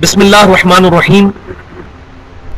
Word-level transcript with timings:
بسم 0.00 0.20
اللہ 0.20 0.36
الرحمن 0.36 0.84
الرحیم۔ 0.84 1.30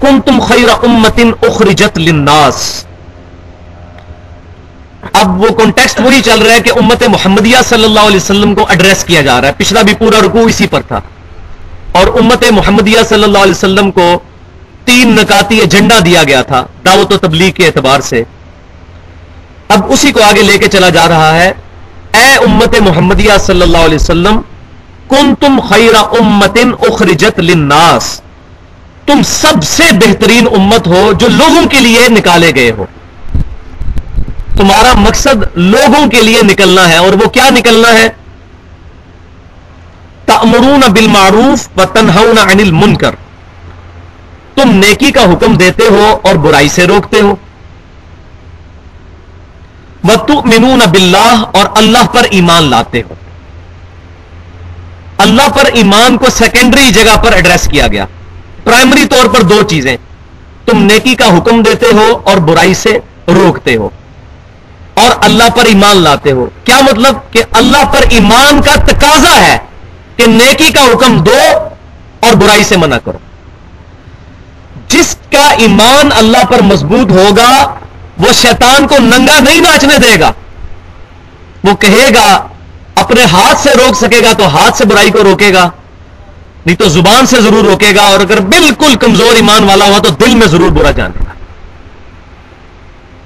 کن 0.01 0.21
تم 0.21 0.41
خیر 0.41 0.69
امتن 0.69 1.31
اخرجت 1.43 1.99
للناس۔ 1.99 2.87
اب 5.13 5.41
وہ 5.41 5.49
کانٹیکسٹ 5.49 6.01
وہی 6.01 6.23
چل 6.23 6.43
رہا 6.43 6.55
ہے 6.55 6.61
کہ 6.61 6.71
امت 6.71 7.03
محمدیہ 7.03 7.57
صلی 7.65 7.85
اللہ 7.85 8.01
علیہ 8.01 8.17
وسلم 8.17 8.55
کو 8.55 8.67
ایڈریس 8.69 9.05
کیا 9.05 9.21
جا 9.21 9.41
رہا 9.41 9.49
ہے۔ 9.49 9.53
پچھلا 9.57 9.83
بھی 9.83 9.95
پورا 9.95 10.21
رکوع 10.27 10.41
اسی 10.41 10.67
پر 10.67 10.81
تھا۔ 10.81 11.01
اور 11.93 12.07
امت 12.07 12.45
محمدیہ 12.51 12.99
صلی 13.09 13.25
اللہ 13.25 13.39
علیہ 13.39 13.53
وسلم 13.53 13.91
کو 13.91 14.19
تین 14.85 15.17
نکاتی 15.17 15.59
ایجنڈا 15.59 15.99
دیا 16.05 16.25
گیا 16.25 16.43
تھا، 16.43 16.67
دعوت 16.85 17.13
و 17.13 17.17
تبلیغ 17.17 17.51
کے 17.51 17.67
اعتبار 17.67 18.01
سے۔ 18.01 18.25
اب 19.69 19.93
اسی 19.93 20.13
کو 20.13 20.23
آگے 20.23 20.43
لے 20.43 20.59
کے 20.59 20.69
چلا 20.69 20.89
جا 20.89 21.09
رہا 21.09 21.35
ہے۔ 21.35 21.53
اے 22.13 22.37
امت 22.37 22.81
محمدیہ 22.81 23.33
صلی 23.41 23.63
اللہ 23.63 23.79
علیہ 23.79 23.95
وسلم 23.95 24.41
کن 25.09 25.35
تم 25.35 25.61
خیر 25.69 25.95
امتن 26.21 26.71
اخرجت 26.81 27.41
للناس۔ 27.41 28.23
تم 29.07 29.23
سب 29.23 29.55
سے 29.63 29.85
بہترین 29.93 30.47
امت 30.47 30.87
ہو 30.87 31.13
جو 31.13 31.29
لوگوں 31.29 31.69
کے 31.69 31.81
لیے 31.81 32.09
نکالے 32.09 32.53
گئے 32.55 32.71
ہو۔ 32.71 32.87
تمہارا 34.57 34.93
مقصد 34.95 35.37
لوگوں 35.55 36.11
کے 36.11 36.23
لیے 36.23 36.43
نکلنا 36.43 36.89
ہے 36.89 36.97
اور 36.97 37.13
وہ 37.13 37.29
کیا 37.29 37.51
نکلنا 37.51 37.89
ہے؟ 37.89 38.09
تأمرون 40.25 40.81
بالمعروف 40.81 41.69
و 41.77 41.85
تنہون 41.85 42.39
عن 42.39 42.61
المنکر۔ 42.61 43.15
تم 44.55 44.71
نیکی 44.71 45.11
کا 45.11 45.23
حکم 45.23 45.55
دیتے 45.55 45.85
ہو 45.85 46.19
اور 46.23 46.35
برائی 46.35 46.69
سے 46.69 46.87
روکتے 46.87 47.21
ہو۔ 47.21 47.35
وَتُؤْمِنُونَ 50.05 50.85
بِاللَّهِ 50.85 51.45
اور 51.53 51.67
اللہ 51.77 52.07
پر 52.13 52.25
ایمان 52.31 52.63
لاتے 52.63 53.03
ہو۔ 53.11 53.15
اللہ 55.19 55.49
پر 55.49 55.65
ایمان 55.65 56.17
کو 56.17 56.31
سیکنڈری 56.31 56.91
جگہ 56.91 57.17
پر 57.25 57.33
ایڈریس 57.33 57.69
کیا 57.69 57.87
گیا۔ 57.87 58.07
پرائمری 58.65 59.07
طور 59.07 59.35
پر 59.35 59.43
دو 59.43 59.63
چیزیں۔ 59.63 59.97
تم 60.67 60.83
نیکی 60.83 61.15
کا 61.15 61.39
حکم 61.39 61.63
دیتے 61.63 61.87
ہو 61.93 62.21
اور 62.25 62.37
برائی 62.37 62.75
سے 62.75 62.99
روکتے 63.29 63.77
ہو۔ 63.77 63.89
اور 64.95 65.11
اللہ 65.21 65.49
پر 65.57 65.65
ایمان 65.65 65.97
لاتے 65.97 66.33
ہو۔ 66.33 66.47
کیا 66.65 66.81
مطلب؟ 66.81 67.17
کہ 67.31 67.43
اللہ 67.51 67.85
پر 67.93 68.05
ایمان 68.09 68.63
کا 68.63 68.75
تقاضا 68.75 69.41
ہے 69.41 69.59
کہ 70.17 70.27
نیکی 70.27 70.73
کا 70.73 70.83
حکم 70.83 71.25
دو 71.25 71.39
اور 72.21 72.33
برائی 72.33 72.65
سے 72.65 72.77
منع 72.77 72.97
کرو۔ 72.97 73.19
جس 74.89 75.17
کا 75.33 75.51
ایمان 75.51 76.09
اللہ 76.17 76.45
پر 76.45 76.63
مضبوط 76.63 77.11
ہوگا، 77.11 77.75
وہ 78.19 78.33
شیطان 78.33 78.89
کو 78.89 78.99
ننگا 78.99 79.41
نہیں 79.41 79.61
ناچنے 79.61 79.99
دے 79.99 80.21
گا۔ 80.21 80.33
وہ 81.65 81.75
کہے 81.75 82.11
گا 82.15 82.49
اپنے 82.97 83.25
ہاتھ 83.25 83.59
سے 83.59 83.71
روک 83.71 83.97
سکے 83.97 84.23
گا 84.25 84.33
تو 84.33 84.57
ہاتھ 84.57 84.77
سے 84.77 84.85
برائی 84.85 85.11
کو 85.11 85.19
روکے 85.25 85.55
گا، 85.55 85.71
نہیں 86.67 86.77
تو 86.77 86.89
زبان 86.89 87.27
سے 87.27 87.41
ضرور 87.41 87.65
روکے 87.65 87.95
گا، 87.95 88.03
اور 88.03 88.21
اگر 88.21 88.41
بالکل 88.41 88.95
کمزور 88.95 89.35
ایمان 89.35 89.65
والا 89.65 89.85
ہوا 89.85 89.99
تو 89.99 90.09
دل 90.11 90.35
میں 90.35 90.47
ضرور 90.47 90.69
برا 90.69 90.91
جانے 90.91 91.19
گا۔ 91.19 91.33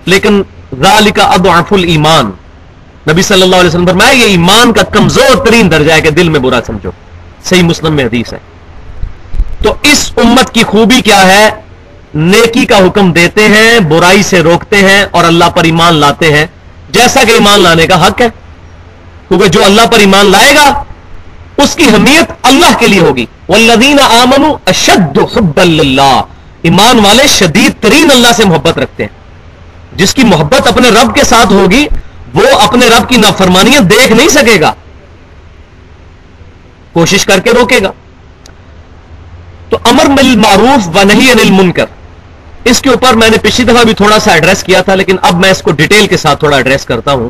لیکن 0.04 0.42
ذالک 0.82 1.20
اضعف 1.20 1.72
الایمان۔ 1.72 2.30
نبی 3.10 3.22
صلی 3.22 3.42
اللہ 3.42 3.56
علیہ 3.56 3.68
وسلم 3.68 3.86
فرمایا، 3.86 4.10
یہ 4.10 4.24
ایمان 4.24 4.72
کا 4.72 4.82
کمزور 4.82 5.46
ترین 5.46 5.70
درجہ 5.70 5.92
ہے 5.92 6.00
کہ 6.00 6.10
دل 6.10 6.28
میں 6.28 6.40
برا 6.40 6.60
سمجھو۔ 6.66 6.90
صحیح 7.44 7.62
مسلم 7.62 7.92
میں 7.92 8.05
حدیث 8.05 8.32
ہے۔ 8.32 8.38
تو 9.62 9.74
اس 9.82 10.12
امت 10.16 10.55
کی 10.55 10.62
خوبی 10.62 11.00
کیا 11.00 11.27
ہے؟ 11.27 11.50
نیکی 12.14 12.66
کا 12.66 12.78
حکم 12.78 13.12
دیتے 13.12 13.48
ہیں، 13.48 13.78
برائی 13.78 14.22
سے 14.22 14.40
روکتے 14.40 14.77
ہیں 14.77 15.05
اور 15.10 15.24
اللہ 15.24 15.44
پر 15.44 15.64
ایمان 15.64 15.94
لاتے 15.94 16.32
ہیں۔ 16.32 16.46
جیسا 16.90 17.24
کہ 17.24 17.30
ایمان 17.30 17.60
لانے 17.60 17.86
کا 17.86 18.06
حق 18.06 18.20
ہے۔ 18.20 18.28
کیونکہ 19.31 19.48
جو 19.48 19.64
اللہ 19.64 19.86
پر 19.92 19.98
ایمان 19.98 20.27
لائے 20.27 20.55
گا، 20.55 20.84
اس 21.56 21.75
کی 21.75 21.84
حمیت 21.84 22.33
اللہ 22.42 22.78
کے 22.78 22.89
لیے 22.89 23.00
ہوگی۔ 23.00 23.27
والذین 23.48 24.00
آمنوا 24.00 24.56
اشد 24.67 25.19
حبا 25.36 25.64
للہ 25.64 26.23
ایمان 26.62 27.05
والے 27.05 27.27
شدید 27.27 27.83
ترین 27.83 28.11
اللہ 28.11 28.33
سے 28.36 28.45
محبت 28.45 28.78
رکھتے 28.78 29.05
ہیں۔ 29.05 29.19
جس 29.92 30.14
کی 30.14 30.25
محبت 30.25 30.67
اپنے 30.67 30.89
رب 30.89 31.14
کے 31.14 31.24
ساتھ 31.24 31.52
ہوگی، 31.52 31.86
وہ 32.35 32.42
اپنے 32.61 32.89
رب 32.89 33.08
کی 33.08 33.17
نافرمانیاں 33.17 33.80
دیکھ 33.80 34.13
نہیں 34.13 34.29
سکے 34.29 34.61
گا۔ 34.61 34.73
کوشش 36.92 37.24
کر 37.24 37.40
کے 37.40 37.51
روکے 37.51 37.79
گا۔ 37.83 37.92
تو 39.69 39.79
امر 39.85 40.05
مل 40.07 40.36
معروف 40.36 40.96
و 40.96 41.02
نہیں 41.02 41.30
انل 41.30 41.51
منکر 41.51 41.85
اس 42.64 42.80
کے 42.80 42.90
اوپر 42.90 43.14
میں 43.14 43.30
نے 43.30 43.39
پچھلی 43.39 43.73
دفعہ 43.73 43.85
بھی 43.85 43.95
تھوڑا 43.95 44.19
سا 44.19 44.33
ایڈریس 44.33 44.63
کیا 44.63 44.80
تھا، 44.83 44.95
لیکن 44.95 45.17
اب 45.23 45.35
میں 45.35 45.51
اس 45.51 45.63
کو 45.63 45.73
ڈیٹیل 45.73 46.07
کے 46.07 46.17
ساتھ 46.17 46.39
تھوڑا 46.39 46.57
ایڈریس 46.57 46.85
کرتا 46.85 47.13
ہوں۔ 47.13 47.29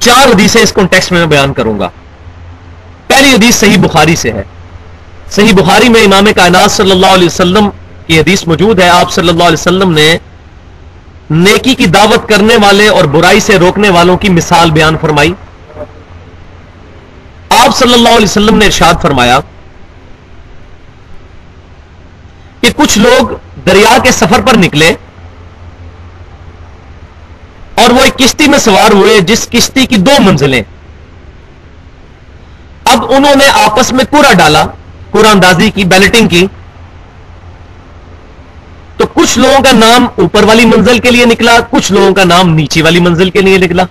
چار 0.00 0.28
حدیثیں 0.28 0.62
اس 0.62 0.72
کانٹیکس 0.72 1.12
میں 1.12 1.18
میں 1.18 1.26
بیان 1.26 1.52
کروں 1.52 1.78
گا۔ 1.78 1.88
پہلی 3.06 3.32
حدیث 3.32 3.54
صحیح 3.54 3.78
بخاری 3.78 4.16
سے 4.16 4.32
ہے۔ 4.32 4.42
صحیح 5.30 5.52
بخاری 5.52 5.88
میں 5.88 6.04
امام 6.04 6.24
کائنات 6.36 6.70
صلی 6.70 6.90
اللہ 6.90 7.06
علیہ 7.06 7.26
وسلم 7.26 7.70
کی 8.06 8.20
حدیث 8.20 8.46
موجود 8.46 8.80
ہے۔ 8.80 8.88
آپ 8.88 9.12
صلی 9.12 9.28
اللہ 9.28 9.44
علیہ 9.44 9.60
وسلم 9.60 9.92
نے 9.92 10.18
نیکی 11.30 11.74
کی 11.74 11.86
دعوت 11.86 12.28
کرنے 12.28 12.56
والے 12.62 12.88
اور 12.88 13.04
برائی 13.04 13.40
سے 13.40 13.58
روکنے 13.58 13.90
والوں 13.90 14.16
کی 14.16 14.28
مثال 14.28 14.70
بیان 14.70 14.96
فرمائی۔ 15.00 15.32
آپ 17.48 17.76
صلی 17.76 17.94
اللہ 17.94 18.08
علیہ 18.08 18.30
وسلم 18.30 18.58
نے 18.58 18.64
ارشاد 18.64 18.94
فرمایا 19.02 19.40
کہ 22.60 22.70
کچھ 22.76 22.98
لوگ 22.98 23.28
دریا 23.66 23.96
کے 24.02 24.10
سفر 24.12 24.40
پر 24.40 24.56
نکلے۔ 24.56 24.94
اور 27.80 27.90
وہ 27.90 28.04
ایک 28.04 28.18
کشتی 28.18 28.48
میں 28.48 28.58
سوار 28.58 28.92
ہوئے، 28.92 29.20
جس 29.20 29.48
کشتی 29.52 29.86
کی 29.86 29.96
دو 29.96 30.10
منزلیں۔ 30.20 30.62
اب 32.84 33.12
انہوں 33.12 33.34
نے 33.36 33.48
آپس 33.48 33.92
میں 33.92 34.04
کورا 34.10 34.32
ڈالا، 34.32 34.64
کورا 35.10 35.30
اندازی 35.30 35.70
کی 35.70 35.84
بیلٹنگ 35.84 36.28
کی۔ 36.28 36.46
تو 38.96 39.06
کچھ 39.06 39.38
لوگوں 39.38 39.62
کا 39.62 39.72
نام 39.72 40.06
اوپر 40.14 40.44
والی 40.44 40.64
منزل 40.64 40.98
کے 40.98 41.10
لیے 41.10 41.24
نکلا، 41.24 41.58
کچھ 41.70 41.92
لوگوں 41.92 42.14
کا 42.14 42.24
نام 42.24 42.48
نیچے 42.48 42.82
والی 42.82 43.00
منزل 43.00 43.30
کے 43.30 43.40
لیے 43.40 43.58
نکلا۔ 43.58 43.84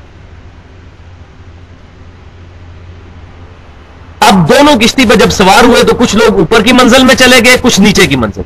اب 4.19 4.49
دونوں 4.49 4.75
کشتی 4.79 5.05
پہ 5.05 5.15
جب 5.15 5.29
سوار 5.29 5.63
ہوئے 5.63 5.83
تو 5.83 5.95
کچھ 5.95 6.15
لوگ 6.15 6.39
اوپر 6.39 6.61
کی 6.61 6.73
منزل 6.73 7.03
میں 7.03 7.15
چلے 7.15 7.39
گئے، 7.45 7.57
کچھ 7.61 7.79
نیچے 7.81 8.07
کی 8.07 8.15
منزل 8.15 8.41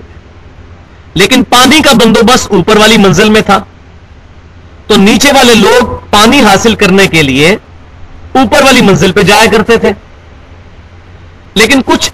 لیکن 1.14 1.44
پانی 1.44 1.82
کا 1.82 1.94
بندوبست 1.94 2.52
اوپر 2.52 2.78
والی 2.78 2.98
منزل 2.98 3.30
میں 3.30 3.42
تھا۔ 3.42 3.60
تو 4.88 4.96
نیچے 4.96 5.32
والے 5.32 5.54
لوگ 5.54 5.88
پانی 6.10 6.42
حاصل 6.42 6.76
کرنے 6.76 7.08
کے 7.08 7.24
لیے 7.24 7.58
اوپر 8.32 8.64
والی 8.64 8.82
منزل 8.82 9.12
پہ 9.12 9.22
جایا 9.22 9.46
کرتے 9.52 9.78
تھے۔ 9.78 9.92
لیکن 11.54 11.82
کچھ 11.86 12.12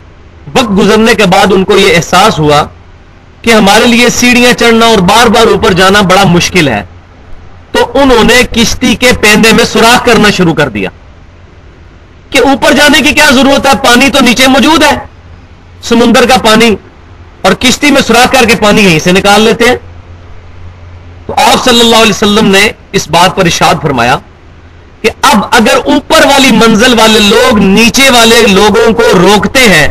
وقت 0.54 0.78
گزرنے 0.78 1.16
کے 1.16 1.26
بعد 1.26 1.48
ان 1.52 1.64
کو 1.64 1.78
یہ 1.78 1.96
احساس 1.96 2.40
ہوا 2.40 2.64
کہ 3.42 3.52
ہمارے 3.52 3.88
لیے 3.88 4.10
سیڑھیاں 4.10 4.54
چڑھنا 4.54 4.86
اور 4.86 4.98
بار 4.98 5.28
بار 5.28 5.48
اوپر 5.48 5.74
جانا 5.74 6.02
بڑا 6.02 6.24
مشکل 6.24 6.68
ہے۔ 6.68 6.86
تو 7.72 7.92
انہوں 7.94 8.24
نے 8.24 8.44
کشتی 8.52 8.96
کے 8.96 9.14
پیندے 9.22 9.54
میں 9.54 9.66
سوراخ 9.66 10.06
کرنا 10.06 10.30
شروع 10.30 10.54
کر 10.54 10.70
دیا 10.70 10.90
کہ 12.30 12.38
اوپر 12.38 12.72
جانے 12.72 13.02
کی 13.02 13.14
کیا 13.14 13.30
ضرورت 13.30 13.66
ہے؟ 13.66 13.72
پانی 13.88 14.10
تو 14.10 14.20
نیچے 14.20 14.48
موجود 14.48 14.84
ہے۔ 14.84 14.96
سمندر 15.84 16.28
کا 16.28 16.38
پانی 16.38 16.76
اور 17.42 17.54
کشتی 17.54 17.92
میں 17.92 18.02
سوراخ 18.02 18.32
کر 18.32 18.46
کے 18.46 18.56
پانی 18.56 18.82
یہیں 18.82 19.00
سے 19.00 19.12
نکال 19.12 19.42
لیتے 19.42 19.66
ہیں۔ 19.66 19.76
آپ 21.60 21.66
صلی 21.66 21.80
اللہ 21.80 21.96
علیہ 21.96 22.14
وسلم 22.16 22.46
نے 22.46 22.72
اس 22.92 23.08
بات 23.10 23.36
پر 23.36 23.46
اشاد 23.46 23.76
فرمایا 23.82 24.18
کہ 25.02 25.10
اب 25.22 25.38
اگر 25.52 25.76
اوپر 25.86 26.26
والی 26.26 26.52
منزل 26.52 27.00
والے 27.00 27.20
لوگ 27.20 27.58
نیچے 27.58 28.10
والے 28.10 28.42
لوگوں 28.48 28.94
کو 28.94 29.04
روکتے 29.14 29.60
ہیں 29.60 29.88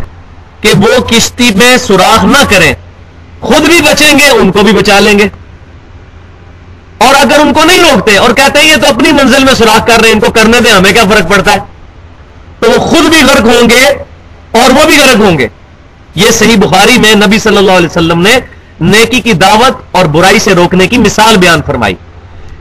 کہ 0.60 0.68
وہ 0.78 1.00
کشتی 1.00 1.50
میں 1.56 1.76
سوراخ 1.78 2.24
نہ 2.24 2.38
کریں، 2.48 2.74
خود 3.40 3.66
بھی 3.66 3.80
بچیں 3.82 4.18
گے، 4.18 4.28
ان 4.28 4.52
کو 4.52 4.62
بھی 4.62 4.72
بچا 4.72 5.00
لیں 5.00 5.18
گے۔ 5.18 5.28
اور 6.98 7.14
اگر 7.14 7.38
ان 7.40 7.52
کو 7.52 7.64
نہیں 7.64 7.80
روکتے 7.80 8.16
اور 8.16 8.30
کہتے 8.30 8.60
ہیں 8.60 8.66
یہ 8.66 8.76
تو 8.76 8.86
اپنی 8.86 9.12
منزل 9.12 9.44
میں 9.44 9.54
سوراخ 9.54 9.86
کر 9.86 10.00
رہے 10.00 10.08
ہیں، 10.08 10.14
ان 10.14 10.20
کو 10.20 10.32
کرنے 10.32 10.60
دیں، 10.60 10.72
ہمیں 10.72 10.92
کیا 10.92 11.04
فرق 11.10 11.30
پڑتا 11.30 11.52
ہے؟ 11.52 11.58
تو 12.60 12.70
وہ 12.70 12.78
خود 12.78 13.04
بھی 13.04 13.22
غرق 13.22 13.44
ہوں 13.44 13.70
گے 13.70 13.84
اور 14.62 14.70
وہ 14.70 14.84
بھی 14.86 14.96
غرق 14.96 15.20
ہوں 15.20 15.38
گے۔ 15.38 15.48
یہ 16.14 16.30
صحیح 16.30 16.56
بخاری 16.56 16.98
میں 16.98 17.14
نبی 17.14 17.38
صلی 17.38 17.56
اللہ 17.56 17.72
علیہ 17.72 17.88
وسلم 17.88 18.22
نے 18.22 18.38
نیکی 18.80 19.20
کی 19.20 19.32
دعوت 19.32 19.76
اور 19.90 20.04
برائی 20.04 20.38
سے 20.38 20.54
روکنے 20.54 20.86
کی 20.86 20.98
مثال 20.98 21.36
بیان 21.36 21.60
فرمائی 21.66 21.94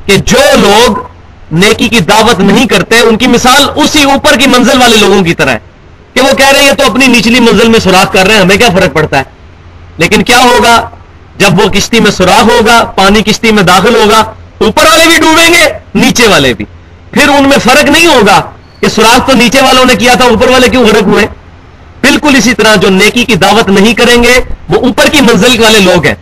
کہ 0.05 0.17
جو 0.17 0.39
لوگ 0.57 0.97
نیکی 1.51 1.89
کی 1.89 1.99
دعوت 1.99 2.39
نہیں 2.39 2.67
کرتے، 2.67 2.99
ان 2.99 3.17
کی 3.17 3.27
مثال 3.27 3.63
اسی 3.75 4.03
اوپر 4.03 4.35
کی 4.37 4.47
منزل 4.47 4.81
والے 4.81 4.97
لوگوں 4.97 5.23
کی 5.23 5.33
طرح 5.33 5.49
ہے۔ 5.49 5.59
کہ 6.13 6.21
وہ 6.21 6.35
کہہ 6.35 6.49
رہے 6.49 6.61
ہیں 6.61 6.73
تو 6.73 6.85
اپنی 6.85 7.07
نچلی 7.07 7.39
منزل 7.39 7.69
میں 7.69 7.79
سوراخ 7.79 8.13
کر 8.13 8.25
رہے 8.25 8.35
ہیں، 8.35 8.41
ہمیں 8.41 8.57
کیا 8.57 8.69
فرق 8.69 8.93
پڑتا 8.93 9.17
ہے؟ 9.17 9.23
لیکن 9.97 10.23
کیا 10.23 10.39
ہوگا؟ 10.39 10.89
جب 11.37 11.59
وہ 11.59 11.69
کشتی 11.69 11.99
میں 11.99 12.11
سوراخ 12.11 12.43
ہوگا، 12.43 12.83
پانی 12.83 13.21
کشتی 13.21 13.51
میں 13.51 13.63
داخل 13.63 13.95
ہوگا، 13.95 14.19
اوپر 14.57 14.85
والے 14.85 15.07
بھی 15.07 15.17
ڈوبیں 15.17 15.53
گے، 15.53 15.69
نیچے 15.95 16.27
والے 16.27 16.53
بھی۔ 16.53 16.65
پھر 17.11 17.27
ان 17.27 17.49
میں 17.49 17.57
فرق 17.57 17.83
نہیں 17.83 18.07
ہوگا 18.07 18.41
کہ 18.79 18.87
سوراخ 18.87 19.27
تو 19.27 19.33
نیچے 19.33 19.61
والوں 19.61 19.85
نے 19.85 19.95
کیا 19.95 20.13
تھا، 20.13 20.25
اوپر 20.25 20.47
والے 20.47 20.69
کیوں 20.69 20.85
غرق 20.85 21.01
ہوئے؟ 21.01 21.27
بالکل 22.01 22.35
اسی 22.35 22.53
طرح 22.53 22.75
جو 22.75 22.89
نیکی 22.89 23.25
کی 23.25 23.35
دعوت 23.35 23.69
نہیں 23.69 23.93
کریں 23.93 24.23
گے، 24.23 24.39
وہ 24.69 24.75
اوپر 24.75 25.09
کی 25.09 25.21
منزل 25.21 25.59
والے 25.59 25.79
لوگ 25.79 26.05
ہیں۔ 26.05 26.15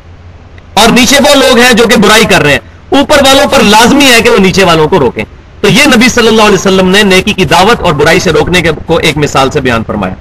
اور 0.74 0.90
نیچے 0.90 1.16
وہ 1.16 1.36
لوگ 1.36 1.58
ہیں 1.58 1.74
جو 1.74 1.88
کہ 1.88 1.98
برائی 1.98 2.26
کر 2.26 2.42
رہے 2.42 2.52
ہیں۔ 2.52 2.60
اوپر 2.90 3.16
والوں 3.26 3.46
پر 3.48 3.60
لازمی 3.64 4.06
ہے 4.06 4.22
کہ 4.22 4.30
وہ 4.30 4.38
نیچے 4.38 4.64
والوں 4.64 4.88
کو 4.88 5.00
روکیں۔ 5.00 5.24
تو 5.62 5.68
یہ 5.68 5.84
نبی 5.86 6.10
صلی 6.10 6.28
اللہ 6.28 6.42
علیہ 6.42 6.56
وسلم 6.56 6.88
نے 6.90 7.04
نیکی 7.04 7.34
کی 7.34 7.46
دعوت 7.46 7.82
اور 7.82 7.94
برائی 7.94 8.20
سے 8.20 8.32
روکنے 8.32 8.62
کے 8.62 8.72
کو 8.86 8.98
ایک 8.98 9.18
مثال 9.18 9.52
سے 9.52 9.62
بیان 9.62 9.84
فرمایا۔ 9.88 10.14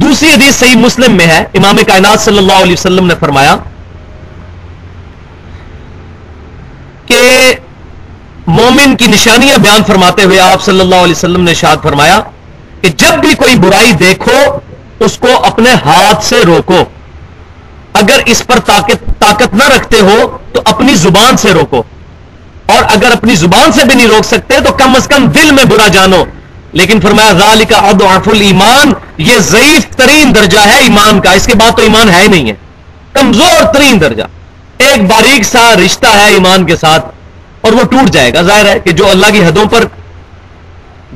دوسری 0.00 0.32
حدیث 0.32 0.54
صحیح 0.54 0.76
مسلم 0.76 1.14
میں 1.16 1.26
ہے۔ 1.26 1.44
امام 1.54 1.76
کائنات 1.86 2.20
صلی 2.20 2.38
اللہ 2.38 2.52
علیہ 2.52 2.72
وسلم 2.72 3.06
نے 3.06 3.14
فرمایا 3.20 3.56
کہ 7.06 7.52
مومن 8.46 8.96
کی 8.96 9.06
نشانیاں 9.06 9.58
بیان 9.58 9.84
فرماتے 9.86 10.22
ہوئے 10.22 10.40
آپ 10.40 10.64
صلی 10.64 10.80
اللہ 10.80 10.94
علیہ 10.94 11.12
وسلم 11.12 11.40
نے 11.40 11.54
شاد 11.54 11.76
فرمایا 11.82 12.20
کہ 12.86 12.92
جب 12.92 13.18
بھی 13.18 13.34
کوئی 13.34 13.56
برائی 13.56 13.92
دیکھو، 13.92 14.58
اس 15.00 15.18
کو 15.18 15.44
اپنے 15.44 15.70
ہاتھ 15.84 16.24
سے 16.24 16.36
روکو۔ 16.46 16.84
اگر 17.92 18.20
اس 18.26 18.46
پر 18.46 18.58
طاقت 18.58 19.04
طاقت 19.18 19.54
نہ 19.54 19.64
رکھتے 19.64 20.00
ہو، 20.00 20.38
تو 20.52 20.62
اپنی 20.64 20.94
زبان 20.94 21.36
سے 21.36 21.52
روکو۔ 21.52 21.82
اور 22.66 22.82
اگر 22.82 23.10
اپنی 23.12 23.34
زبان 23.34 23.72
سے 23.72 23.84
بھی 23.84 23.94
نہیں 23.94 24.06
روک 24.06 24.24
سکتے، 24.24 24.60
تو 24.60 24.72
کم 24.72 24.96
از 24.96 25.08
کم 25.08 25.26
دل 25.26 25.50
میں 25.50 25.64
برا 25.64 25.88
جانو۔ 25.88 26.24
لیکن 26.72 27.00
فرمایا، 27.00 27.32
ذالک 27.32 27.72
اضعف 27.72 28.28
الایمان، 28.28 28.92
یہ 29.18 29.38
ضعیف 29.38 29.96
ترین 29.96 30.34
درجہ 30.34 30.58
ہے 30.58 30.78
ایمان 30.78 31.20
کا۔ 31.20 31.32
اس 31.32 31.46
کے 31.46 31.54
بعد 31.54 31.70
تو 31.76 31.82
ایمان 31.82 32.10
ہے 32.10 32.22
ہی 32.22 32.28
نہیں 32.28 32.48
ہے۔ 32.48 32.54
کمزور 33.12 33.74
ترین 33.74 34.00
درجہ۔ 34.00 34.22
ایک 34.78 35.06
باریک 35.06 35.42
سا 35.42 35.74
رشتہ 35.84 36.06
ہے 36.06 36.28
ایمان 36.28 36.66
کے 36.66 36.76
ساتھ، 36.76 37.06
اور 37.60 37.72
وہ 37.72 37.84
ٹوٹ 37.84 38.10
جائے 38.10 38.34
گا۔ 38.34 38.42
ظاہر 38.42 38.64
ہے 38.64 38.78
کہ 38.78 38.90
جو 38.90 39.10
اللہ 39.10 39.26
کی 39.32 39.44
حدوں 39.44 39.64
پر 39.66 39.84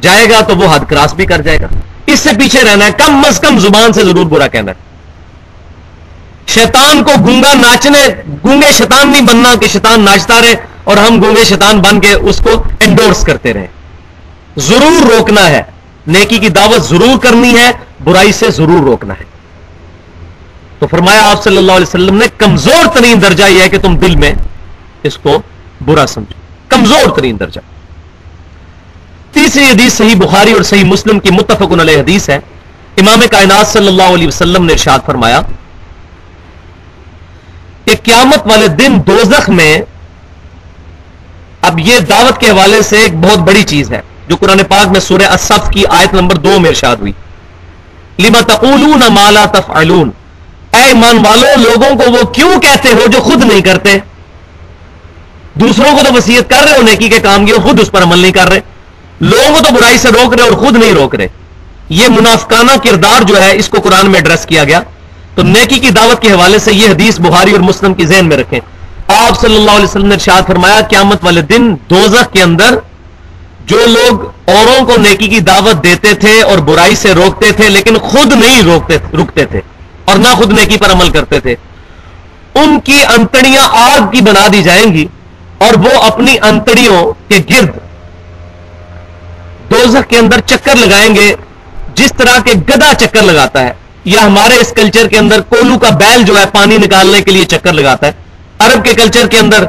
جائے 0.00 0.30
گا 0.30 0.40
تو 0.40 0.56
وہ 0.56 0.74
حد 0.74 0.80
کراس 0.88 1.14
بھی 1.14 1.26
کر 1.26 1.40
جائے 1.40 1.60
گا۔ 1.60 1.66
اس 2.06 2.20
سے 2.20 2.30
پیچھے 2.38 2.64
رہنا 2.64 2.84
ہے، 2.84 2.90
کم 2.92 3.22
از 3.26 3.40
کم 3.40 3.58
زبان 3.58 3.92
سے 3.92 4.04
ضرور 4.04 4.26
برا 4.26 4.46
کہنا 4.46 4.72
ہے۔ 4.72 4.90
شیطان 6.46 7.04
کو 7.04 7.10
گونگا 7.26 7.54
ناچنے، 7.54 8.08
گونگے 8.44 8.72
شیطان 8.72 9.10
نہیں 9.10 9.20
بننا 9.20 9.54
کہ 9.60 9.66
شیطان 9.66 10.00
ناچتا 10.00 10.40
رہے 10.40 10.54
اور 10.84 10.96
ہم 10.96 11.22
گونگے 11.22 11.44
شیطان 11.44 11.80
بن 11.80 12.00
کے 12.00 12.12
اس 12.12 12.38
کو 12.38 12.62
انڈورس 12.80 13.24
کرتے 13.26 13.52
رہے 13.52 13.66
ضرور 14.56 15.12
روکنا 15.12 15.48
ہے۔ 15.48 15.62
نیکی 16.06 16.38
کی 16.38 16.48
دعوت 16.48 16.82
ضرور 16.82 17.18
کرنی 17.18 17.56
ہے، 17.56 17.70
برائی 18.04 18.32
سے 18.32 18.50
ضرور 18.50 18.82
روکنا 18.82 19.14
ہے۔ 19.20 19.24
تو 20.78 20.86
فرمایا 20.86 21.30
آپ 21.30 21.44
صلی 21.44 21.56
اللہ 21.56 21.72
علیہ 21.72 21.86
وسلم 21.86 22.14
نے، 22.14 22.26
کمزور 22.38 22.96
ترین 22.96 23.22
درجہ 23.22 23.44
یہ 23.44 23.62
ہے 23.62 23.68
کہ 23.68 23.78
تم 23.78 23.96
دل 23.96 24.16
میں 24.16 24.32
اس 25.02 25.16
کو 25.16 25.42
برا 25.84 26.06
سمجھو۔ 26.06 26.40
کمزور 26.68 27.16
ترین 27.16 27.40
درجہ۔ 27.40 27.60
تیسری 29.50 29.70
حدیث 29.70 29.92
صحیح 29.92 30.14
بخاری 30.16 30.52
اور 30.52 30.62
صحیح 30.62 30.84
مسلم 30.84 31.18
کی 31.20 31.30
متفق 31.30 31.72
علیہ 31.80 31.98
حدیث 31.98 32.28
ہے۔ 32.30 32.38
امام 32.96 33.20
کائنات 33.30 33.66
صلی 33.66 33.88
اللہ 33.88 34.12
علیہ 34.14 34.26
وسلم 34.28 34.64
نے 34.64 34.72
ارشاد 34.72 34.98
فرمایا 35.06 35.40
کہ 37.84 37.94
قیامت 38.02 38.46
والے 38.46 38.68
دن 38.80 39.00
دوزخ 39.06 39.48
میں 39.50 39.72
اب 41.68 41.78
یہ 41.78 41.98
دعوت 42.10 42.38
کے 42.40 42.50
حوالے 42.50 42.80
سے 42.82 43.00
ایک 43.00 43.16
بہت 43.24 43.38
بڑی 43.48 43.62
چیز 43.62 43.92
ہے، 43.92 44.00
جو 44.28 44.36
قرآن 44.36 44.62
پاک 44.68 44.86
میں 44.88 45.00
سورہ 45.00 45.32
اصف 45.32 45.68
کی 45.70 45.86
آیت 45.98 46.14
نمبر 46.14 46.36
دو 46.46 46.58
میں 46.60 46.70
ارشاد 46.70 46.96
ہوئی۔ 46.96 47.12
لما 48.18 48.40
تقولون 48.54 49.02
ما 49.12 49.30
لا 49.30 49.44
تفعلون۔ 49.52 50.10
اے 50.74 50.82
ایمان 50.82 51.26
والو، 51.26 51.60
لوگوں 51.62 51.94
کو 51.98 52.10
وہ 52.12 52.24
کیوں 52.34 52.60
کہتے 52.60 52.92
ہو 52.92 53.06
جو 53.12 53.20
خود 53.20 53.44
نہیں 53.44 53.60
کرتے؟ 53.60 53.98
دوسروں 55.54 55.96
کو 55.96 56.02
تو 56.08 56.14
وسیعت 56.14 56.50
کر 56.50 56.62
رہے 56.64 56.76
ہو 56.76 56.82
نیکی 56.82 57.08
کے 57.08 57.20
کام 57.20 57.46
کی 57.46 57.52
خود 57.52 57.80
اس 57.80 57.90
پر 57.90 58.02
عمل 58.02 58.18
نہیں 58.18 58.32
کر 58.32 58.48
رہے۔ 58.48 58.60
لوگوں 59.20 59.54
کو 59.54 59.60
تو 59.60 59.74
برائی 59.74 59.98
سے 59.98 60.08
روک 60.08 60.34
رہے 60.34 60.42
اور 60.42 60.52
خود 60.52 60.76
نہیں 60.76 60.92
روک 60.92 61.14
رہے۔ 61.14 61.26
یہ 61.88 62.08
منافقانہ 62.08 62.72
کردار 62.84 63.22
جو 63.22 63.42
ہے، 63.42 63.56
اس 63.56 63.68
کو 63.68 63.80
قرآن 63.80 64.06
میں 64.06 64.14
ایڈریس 64.14 64.46
کیا 64.46 64.64
گیا۔ 64.64 64.80
تو 65.34 65.42
نیکی 65.42 65.78
کی 65.78 65.90
دعوت 65.90 66.22
کے 66.22 66.32
حوالے 66.32 66.58
سے 66.58 66.72
یہ 66.72 66.88
حدیث 66.88 67.20
بخاری 67.20 67.52
اور 67.52 67.60
مسلم 67.60 67.94
کی 67.94 68.06
ذہن 68.06 68.26
میں 68.26 68.36
رکھیں۔ 68.36 68.60
آپ 69.08 69.40
صلی 69.40 69.56
اللہ 69.56 69.70
علیہ 69.70 69.84
وسلم 69.84 70.06
نے 70.06 70.14
ارشاد 70.14 70.42
فرمایا، 70.46 70.80
قیامت 70.80 71.24
والے 71.24 71.42
دن 71.42 71.74
دوزخ 71.90 72.32
کے 72.32 72.42
اندر 72.42 72.74
جو 73.66 73.86
لوگ 73.86 74.20
اوروں 74.50 74.86
کو 74.86 74.92
نیکی 74.96 75.28
کی 75.28 75.40
دعوت 75.40 75.84
دیتے 75.84 76.14
تھے 76.14 76.42
اور 76.42 76.58
برائی 76.58 76.94
سے 76.94 77.14
روکتے 77.14 77.52
تھے، 77.52 77.68
لیکن 77.68 77.98
خود 77.98 78.32
نہیں 78.32 78.62
روکتے، 78.62 78.96
رکتے 79.16 79.44
تھے 79.44 79.60
اور 80.04 80.18
نہ 80.18 80.28
خود 80.28 80.52
نیکی 80.52 80.76
پر 80.76 80.92
عمل 80.92 81.10
کرتے 81.10 81.40
تھے، 81.40 81.54
ان 82.54 82.80
کی 82.84 83.04
انتڑیاں 83.16 83.68
آگ 83.72 84.10
کی 84.10 84.20
بنا 84.20 84.46
دی 84.52 84.62
جائیں 84.62 84.94
گی 84.94 85.06
اور 85.58 85.78
وہ 85.78 86.02
اپنی 86.02 86.36
انتڑیوں 86.42 87.12
کے 87.28 87.38
گرد 87.50 87.78
دوزخ 89.80 90.08
کے 90.08 90.18
اندر 90.18 90.40
چکر 90.46 90.76
لگائیں 90.76 91.14
گے، 91.14 91.34
جس 91.94 92.12
طرح 92.16 92.38
کے 92.44 92.52
گدا 92.68 92.92
چکر 92.98 93.22
لگاتا 93.22 93.62
ہے، 93.64 93.72
یا 94.04 94.24
ہمارے 94.26 94.54
اس 94.60 94.72
کلچر 94.76 95.08
کے 95.08 95.18
اندر 95.18 95.40
کولو 95.48 95.78
کا 95.78 95.90
بیل 96.00 96.22
جو 96.24 96.38
ہے 96.38 96.44
پانی 96.52 96.76
نکالنے 96.78 97.20
کے 97.22 97.30
لیے 97.30 97.44
چکر 97.48 97.72
لگاتا 97.72 98.06
ہے۔ 98.06 98.12
عرب 98.66 98.84
کے 98.84 98.94
کلچر 98.94 99.26
کے 99.30 99.38
اندر 99.38 99.64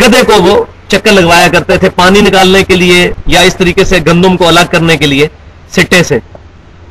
گدے 0.00 0.22
کو 0.26 0.40
وہ 0.42 0.64
چکر 0.88 1.12
لگوایا 1.12 1.48
کرتے 1.52 1.76
تھے، 1.78 1.90
پانی 1.90 2.20
نکالنے 2.20 2.62
کے 2.64 2.76
لیے 2.76 2.98
یا 3.26 3.40
اس 3.40 3.56
طریقے 3.56 3.84
سے 3.84 3.98
گندم 4.06 4.36
کو 4.36 4.48
الگ 4.48 4.66
کرنے 4.70 4.96
کے 4.96 5.06
لیے 5.06 5.28
سٹے 5.76 6.02
سے۔ 6.08 6.18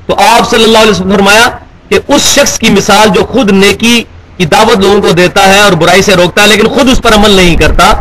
تو 0.07 0.15
آپ 0.19 0.49
صلی 0.49 0.63
اللہ 0.63 0.77
علیہ 0.77 0.91
وسلم 0.91 1.15
فرمایا 1.15 1.49
کہ 1.89 1.99
اس 2.07 2.33
شخص 2.35 2.57
کی 2.59 2.69
مثال 2.69 3.09
جو 3.15 3.25
خود 3.33 3.51
نیکی 3.51 4.03
کی 4.37 4.45
دعوت 4.53 4.77
لوگوں 4.77 5.01
کو 5.01 5.11
دیتا 5.21 5.47
ہے 5.53 5.59
اور 5.59 5.71
برائی 5.81 6.01
سے 6.01 6.15
روکتا 6.15 6.41
ہے، 6.41 6.47
لیکن 6.47 6.67
خود 6.75 6.89
اس 6.89 7.01
پر 7.03 7.13
عمل 7.15 7.31
نہیں 7.31 7.55
کرتا 7.57 7.91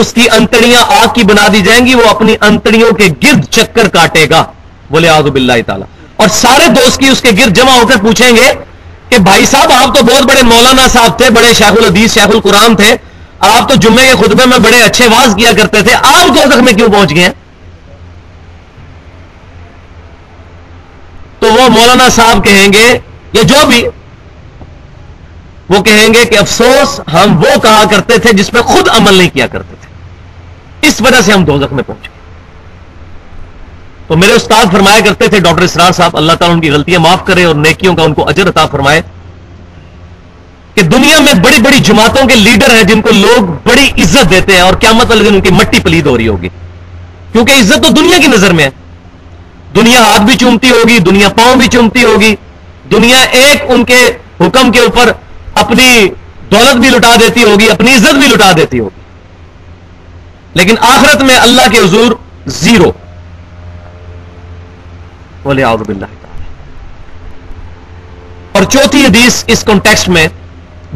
اس 0.00 0.12
کی 0.12 0.30
انتڑیاں 0.30 0.80
آگ 0.80 1.06
کی 1.14 1.22
بنا 1.22 1.48
دی 1.52 1.60
جائیں 1.60 1.86
گی، 1.86 1.94
وہ 1.94 2.08
اپنی 2.08 2.36
انتڑیوں 2.40 2.92
کے 2.92 3.06
گرد 3.06 3.44
چکر 3.50 3.88
کاٹے 3.88 4.26
گا۔ 4.30 4.44
بولے 4.90 5.08
آزب 5.08 5.34
اللہ 5.34 5.52
تعالیٰ۔ 5.66 5.86
اور 6.16 6.28
سارے 6.28 6.68
دوست 6.68 6.98
کی 6.98 7.08
اس 7.08 7.20
کے 7.20 7.30
گرد 7.38 7.56
جمع 7.56 7.72
ہو 7.72 7.86
کر 7.86 7.96
پوچھیں 7.96 8.36
گے 8.36 8.52
کہ 9.08 9.18
بھائی 9.18 9.46
صاحب، 9.46 9.72
آپ 9.72 9.94
تو 9.94 10.02
بہت 10.02 10.22
بڑے 10.22 10.42
مولانا 10.42 10.88
صاحب 10.88 11.18
تھے، 11.18 11.30
بڑے 11.30 11.52
شیخ 11.52 11.72
الحدیث، 11.72 12.14
شیخ 12.14 12.28
القرآن 12.34 12.76
تھے۔ 12.76 12.96
آپ 13.40 13.68
تو 13.68 13.74
جمعے 13.74 14.06
کے 14.06 14.24
خطبے 14.24 14.46
میں 14.46 14.58
بڑے 14.58 14.82
اچھے 14.82 15.06
واز 15.06 15.34
کیا 15.36 15.52
کرتے 15.52 15.82
تھے۔ 15.82 15.94
آپ 15.94 16.28
دو 16.28 16.62
میں 16.62 16.72
کیوں 16.72 16.88
پہنچ 16.88 17.14
گئے؟ 17.14 17.28
تو 21.38 21.46
وہ 21.52 21.68
مولانا 21.68 22.08
صاحب 22.08 22.44
کہیں 22.44 22.72
گے 22.72 22.98
یا 23.32 23.42
جو 23.42 23.66
بھی، 23.66 23.84
وہ 25.68 25.82
کہیں 25.82 26.14
گے 26.14 26.24
کہ 26.24 26.38
افسوس، 26.38 27.00
ہم 27.14 27.36
وہ 27.36 27.60
کہا 27.60 27.84
کرتے 27.90 28.18
تھے 28.18 28.32
جس 28.32 28.50
پہ 28.50 28.62
خود 28.62 28.88
عمل 28.88 29.14
نہیں 29.14 29.30
کیا 29.30 29.46
کرتے۔ 29.46 29.68
تھے 29.68 29.75
اس 30.86 31.00
وجہ 31.00 31.20
سے 31.20 31.32
ہم 31.32 31.44
دو 31.44 31.56
میں 31.56 31.66
پہنچ 31.68 32.08
گئے۔ 32.08 32.16
تو 34.06 34.16
میرے 34.16 34.32
استاد 34.32 34.66
فرمایا 34.72 35.00
کرتے 35.00 35.28
تھے، 35.28 35.40
ڈاکٹر 35.40 35.62
اسرار 35.62 35.92
صاحب، 35.92 36.16
اللہ 36.16 36.32
تعالیٰ 36.32 36.56
ان 36.56 36.62
کی 36.62 36.70
غلطیاں 36.70 37.00
معاف 37.00 37.24
کرے 37.24 37.44
اور 37.44 37.54
نیکیوں 37.54 37.96
کا 37.96 38.02
ان 38.02 38.14
کو 38.14 38.28
اجر 38.28 38.48
عطا 38.48 38.66
فرمائے 38.66 39.02
کہ 40.74 40.82
دنیا 40.82 41.20
میں 41.20 41.34
بڑی 41.34 41.62
بڑی 41.62 41.78
جماعتوں 41.78 42.28
کے 42.28 42.34
لیڈر 42.34 42.74
ہیں 42.74 42.82
جن 42.82 43.00
کو 43.00 43.10
لوگ 43.14 43.68
بڑی 43.68 44.02
عزت 44.02 44.30
دیتے 44.30 44.52
ہیں 44.52 44.60
اور 44.60 44.74
قیامت 44.74 45.10
والے 45.10 45.24
دن 45.24 45.34
ان 45.34 45.40
کی 45.40 45.50
مٹی 45.50 45.80
پلید 45.80 46.06
ہو 46.06 46.18
رہی 46.18 46.28
ہوگی۔ 46.28 46.48
کیونکہ 47.32 47.52
عزت 47.52 47.84
تو 47.84 47.92
دنیا 47.92 48.18
کی 48.18 48.26
نظر 48.26 48.52
میں 48.52 48.64
ہے۔ 48.64 48.70
دنیا 49.74 50.00
ہاتھ 50.00 50.22
بھی 50.22 50.36
چومتی 50.36 50.70
ہوگی، 50.70 50.98
دنیا 50.98 51.28
پاؤں 51.28 51.56
بھی 51.56 51.66
چومتی 51.66 52.04
ہوگی۔ 52.04 52.36
دنیا 52.90 53.20
ایک 53.20 53.64
ان 53.68 53.84
کے 53.84 54.18
حکم 54.40 54.72
کے 54.72 54.80
اوپر 54.80 55.12
اپنی 55.54 56.08
دولت 56.50 56.76
بھی 56.76 56.88
لٹا 56.90 57.16
دیتی 57.20 57.42
ہوگی، 57.42 57.70
اپنی 57.70 57.94
عزت 57.94 58.14
بھی 58.14 58.26
لٹا 58.26 58.52
دیتی 58.56 58.78
ہوگی۔ 58.78 58.95
لیکن 60.56 60.74
آخرت 60.80 61.22
میں 61.22 61.36
اللہ 61.36 61.68
کے 61.72 61.78
حضور 61.78 62.12
زیرو۔ 62.46 62.92
بولے 65.42 65.64
باللہ۔ 65.64 66.06
اور 68.52 68.64
چوتھی 68.64 69.04
حدیث 69.04 69.44
اس 69.46 69.64
کانٹیکسٹ 69.64 70.08
میں 70.08 70.28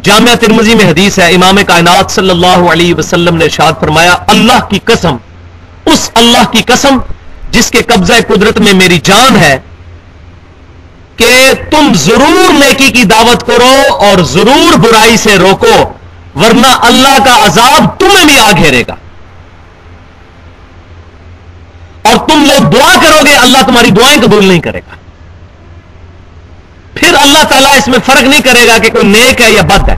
جامعہ 0.03 0.35
ترمزی 0.35 0.75
میں 0.75 0.85
حدیث 0.85 1.19
ہے، 1.19 1.33
امام 1.33 1.57
کائنات 1.67 2.11
صلی 2.11 2.29
اللہ 2.29 2.71
علیہ 2.71 2.93
وسلم 2.93 3.35
نے 3.35 3.45
ارشاد 3.45 3.73
فرمایا، 3.79 4.15
اللہ 4.27 4.65
کی 4.69 4.79
قسم، 4.85 5.15
اس 5.85 6.09
اللہ 6.13 6.51
کی 6.51 6.61
قسم 6.61 6.97
جس 7.51 7.71
کے 7.71 7.81
قبضہ 7.81 8.13
قدرت 8.27 8.59
میں 8.59 8.73
میری 8.73 8.99
جان 9.03 9.35
ہے 9.35 9.59
کہ 11.15 11.51
تم 11.71 11.93
ضرور 11.95 12.53
نیکی 12.53 12.91
کی 12.91 13.03
دعوت 13.03 13.47
کرو 13.47 13.95
اور 13.95 14.23
ضرور 14.23 14.77
برائی 14.77 15.17
سے 15.17 15.37
روکو، 15.37 15.93
ورنہ 16.35 16.67
اللہ 16.67 17.17
کا 17.25 17.45
عذاب 17.45 17.99
تمہیں 17.99 18.25
بھی 18.25 18.39
آ 18.39 18.51
گھیرے 18.57 18.83
گا۔ 18.87 18.95
اور 22.01 22.27
تم 22.29 22.45
لوگ 22.45 22.69
دعا 22.69 22.95
کرو 23.03 23.25
گے، 23.25 23.33
اللہ 23.33 23.57
تمہاری 23.67 23.91
دعائیں 23.91 24.21
قبول 24.21 24.45
نہیں 24.45 24.59
کرے 24.59 24.79
گا۔ 24.79 24.95
پھر 26.93 27.13
اللہ 27.13 27.43
تعالیٰ 27.43 27.77
اس 27.77 27.87
میں 27.87 27.99
فرق 28.05 28.21
نہیں 28.21 28.41
کرے 28.41 28.67
گا 28.67 28.77
کہ 28.77 28.91
کوئی 28.91 29.05
نیک 29.05 29.41
ہے 29.41 29.51
یا 29.51 29.61
بد 29.61 29.89
ہے۔ 29.89 29.95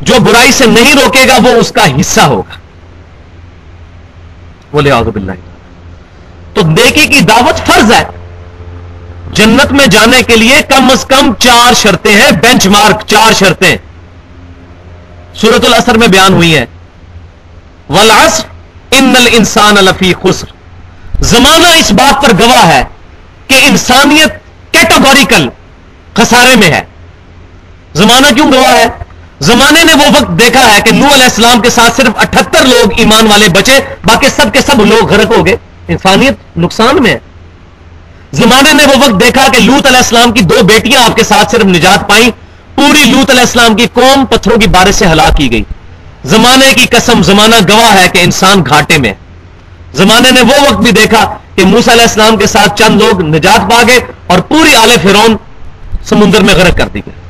جو 0.00 0.14
برائی 0.20 0.52
سے 0.52 0.66
نہیں 0.66 0.94
روکے 0.94 1.28
گا، 1.28 1.38
وہ 1.42 1.48
اس 1.48 1.72
کا 1.72 2.00
حصہ 2.00 2.20
ہوگا۔ 2.20 2.54
بولے 4.72 4.90
آغب 4.90 5.16
اللہ 5.16 5.32
تو 6.54 6.60
نیکی 6.66 7.06
کی 7.06 7.20
دعوت 7.20 7.66
فرض 7.66 7.92
ہے۔ 7.92 8.04
جنت 9.32 9.72
میں 9.72 9.86
جانے 9.86 10.22
کے 10.22 10.36
لیے 10.36 10.62
کم 10.68 10.90
از 10.90 11.04
کم 11.04 11.34
چار 11.38 11.74
شرطیں 11.74 12.14
ہیں، 12.14 12.32
بینچ 12.32 12.66
مارک 12.66 13.06
چار 13.06 13.32
شرطیں۔ 13.32 13.76
سورت 15.34 15.64
الاثر 15.64 15.98
میں 15.98 16.08
بیان 16.08 16.32
ہوئی 16.32 16.58
ہیں۔ 16.58 16.66
ولاسر 17.88 18.44
ان 18.90 19.14
انسان 19.32 19.78
الفی 19.78 20.12
خسر۔ 20.22 20.61
زمانہ 21.22 21.66
اس 21.66 21.92
بات 21.92 22.22
پر 22.22 22.32
گواہ 22.40 22.66
ہے 22.66 22.84
کہ 23.46 23.54
انسانیت 23.62 24.32
کیٹاگوریکل 24.72 25.48
خسارے 26.14 26.56
میں 26.56 26.70
ہے۔ 26.70 26.84
زمانہ 27.94 28.26
کیوں 28.34 28.52
گواہ 28.52 28.72
ہے؟ 28.72 28.86
زمانے 29.40 29.84
نے 29.84 29.94
وہ 29.94 30.08
وقت 30.08 30.40
دیکھا 30.40 30.74
ہے 30.74 30.80
کہ 30.80 30.92
نو 30.92 31.06
علیہ 31.14 31.24
السلام 31.24 31.60
کے 31.60 31.70
ساتھ 31.70 31.96
صرف 31.96 32.10
اٹھتر 32.16 32.64
لوگ 32.64 32.88
ایمان 32.96 33.26
والے 33.26 33.48
بچے، 33.48 33.80
باقی 34.04 34.28
سب 34.36 34.52
کے 34.52 34.60
سب 34.60 34.84
لوگ 34.84 35.12
غرق 35.12 35.38
ہو 35.38 35.46
گئے۔ 35.46 35.56
انسانیت 35.88 36.58
نقصان 36.58 37.02
میں 37.02 37.10
ہے۔ 37.10 37.18
زمانے 38.32 38.72
نے 38.72 38.84
وہ 38.84 39.02
وقت 39.02 39.20
دیکھا 39.20 39.48
کہ 39.52 39.60
لوت 39.60 39.86
علیہ 39.86 39.98
السلام 39.98 40.32
کی 40.32 40.40
دو 40.40 40.64
بیٹیاں 40.64 41.04
آپ 41.04 41.16
کے 41.16 41.24
ساتھ 41.24 41.50
صرف 41.50 41.64
نجات 41.64 42.08
پائیں۔ 42.08 42.30
پوری 42.74 43.04
لوت 43.04 43.30
علیہ 43.30 43.40
السلام 43.40 43.76
کی 43.76 43.86
قوم 43.92 44.26
پتھروں 44.26 44.58
کی 44.58 44.66
بارش 44.66 44.94
سے 44.94 45.06
ہلاک 45.06 45.36
کی 45.36 45.52
گئی۔ 45.52 45.62
زمانے 46.24 46.74
کی 46.74 46.86
قسم، 46.86 47.22
زمانہ 47.22 47.54
گواہ 47.68 48.02
ہے 48.02 48.08
کہ 48.12 48.18
انسان 48.18 48.62
گھاٹے 48.68 48.98
میں 48.98 49.14
زمانے 49.94 50.30
نے 50.30 50.42
وہ 50.42 50.60
وقت 50.68 50.80
بھی 50.80 50.90
دیکھا 50.90 51.38
کہ 51.56 51.64
موسا 51.64 51.92
علیہ 51.92 52.02
السلام 52.02 52.36
کے 52.36 52.46
ساتھ 52.46 52.78
چند 52.78 53.02
لوگ 53.02 53.22
نجات 53.22 53.70
پا 53.70 53.82
گئے 53.88 53.98
اور 54.26 54.38
پوری 54.38 54.74
آل 54.74 54.90
فرون 55.02 55.36
سمندر 56.08 56.42
میں 56.42 56.54
غرق 56.54 56.76
کر 56.78 56.88
دی 56.88 57.00
گئی 57.06 57.20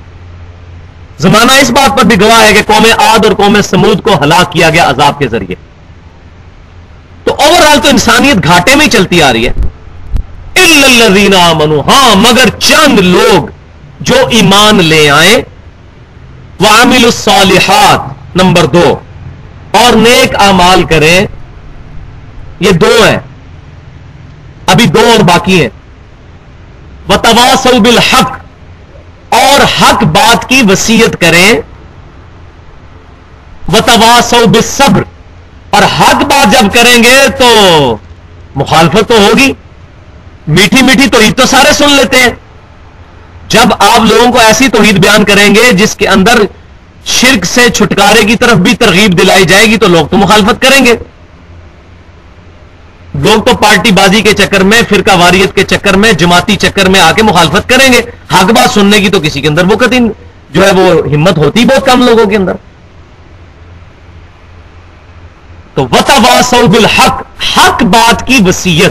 زمانہ 1.19 1.53
اس 1.53 1.71
بات 1.71 1.97
پر 1.97 2.05
بھی 2.05 2.21
گواہ 2.21 2.43
ہے 2.45 2.53
کہ 2.53 2.63
قوم 2.67 2.87
آد 2.99 3.25
اور 3.25 3.35
قوم 3.35 3.61
سمود 3.61 4.03
کو 4.03 4.15
ہلاک 4.23 4.53
کیا 4.53 4.71
گیا 4.71 4.89
عذاب 4.91 5.19
کے 5.19 5.29
ذریعے۔ 5.29 5.55
تو 7.25 7.35
اوور 7.39 7.67
آل 7.67 7.79
تو 7.83 7.89
انسانیت 7.89 8.45
گھاٹے 8.45 8.75
میں 8.75 8.87
چلتی 8.89 9.23
آ 9.23 9.33
رہی 9.33 9.47
ہے۔ 9.47 9.53
منو 11.55 11.81
ہاں 11.81 12.17
مگر 12.17 12.49
چند 12.59 12.99
لوگ 12.99 13.47
جو 14.01 14.15
ایمان 14.31 14.85
لے 14.85 15.11
آئے 15.11 15.43
وامل 16.61 17.05
الصالحات، 17.05 18.37
نمبر 18.37 18.67
دو، 18.67 18.99
اور 19.71 19.93
نیک 19.97 20.35
امال 20.43 20.83
کریں۔ 20.83 21.27
یہ 22.63 22.71
دو 22.71 23.05
ہیں۔ 23.05 23.19
ابھی 24.67 24.87
دو 24.87 25.01
اور 25.01 25.21
باقی 25.21 25.63
ہیں۔ 25.63 25.69
وہ 27.09 27.79
بالحق۔ 27.79 28.39
اور 29.29 29.83
حق 29.83 30.05
بات 30.05 30.49
کی 30.49 30.63
وسیعت 30.69 31.21
کریں۔ 31.21 31.55
وہ 33.69 34.47
بالصبر۔ 34.47 35.03
اور 35.71 35.83
حق 35.83 36.15
بات 36.15 36.53
جب 36.53 36.73
کریں 36.73 37.03
گے 37.03 37.29
تو 37.39 37.47
مخالفت 38.55 39.09
تو 39.09 39.19
ہوگی۔ 39.19 39.53
میٹھی 40.47 40.83
میٹھی 40.83 41.09
توحید 41.09 41.37
تو 41.37 41.47
سارے 41.47 41.73
سن 41.73 41.91
لیتے 41.91 42.17
ہیں۔ 42.17 42.31
جب 43.49 43.75
آپ 43.79 44.01
لوگوں 44.01 44.33
کو 44.33 44.39
ایسی 44.39 44.69
توحید 44.69 44.99
بیان 44.99 45.25
کریں 45.25 45.55
گے 45.55 45.73
جس 45.73 45.95
کے 45.95 46.09
اندر 46.09 46.43
شرک 47.05 47.45
سے 47.45 47.71
چھٹکارے 47.71 48.25
کی 48.25 48.37
طرف 48.37 48.57
بھی 48.57 48.75
ترغیب 48.75 49.19
دلائی 49.19 49.45
جائے 49.45 49.67
گی 49.67 49.77
تو 49.77 49.89
لوگ 49.89 50.07
تو 50.07 50.17
مخالفت 50.17 50.63
کریں 50.63 50.87
گے۔ 50.87 50.95
لوگ 53.23 53.43
تو 53.43 53.57
پارٹی 53.57 53.93
بازی 53.93 54.23
کے 54.23 54.33
چکر 54.33 54.61
میں، 54.61 54.83
فرقہ 54.89 55.17
واریت 55.17 55.55
کے 55.55 55.65
چکر 55.65 55.97
میں، 55.97 56.13
جماعتی 56.13 56.57
چکر 56.57 56.89
میں 56.89 57.01
آ 57.01 57.13
کے 57.13 57.23
مخالفت 57.23 57.69
کریں 57.69 57.93
گے۔ 57.93 58.01
حق 58.33 58.45
بات 58.45 58.71
سننے 58.71 59.01
کی 59.01 59.09
تو 59.09 59.21
کسی 59.21 59.41
کے 59.41 59.49
اندر 59.49 59.65
وہ 59.65 59.77
جو 60.51 60.67
ہے 60.67 60.71
وہ 60.71 61.07
ہمت 61.15 61.39
ہوتی 61.39 61.65
بہت 61.65 61.87
کم 61.87 62.07
لوگوں 62.07 62.27
کے 62.27 62.37
اندر۔ 62.37 62.53
تو 65.75 65.85
وطا 65.85 66.41
بالحق 66.53 67.23
حق 67.57 67.83
بات 67.83 68.27
کی 68.27 68.39
وسیعت 68.47 68.91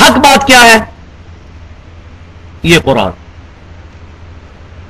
حق 0.00 0.18
بات 0.18 0.46
کیا 0.46 0.64
ہے؟ 0.64 0.78
یہ 2.62 2.78
قرآن۔ 2.84 3.10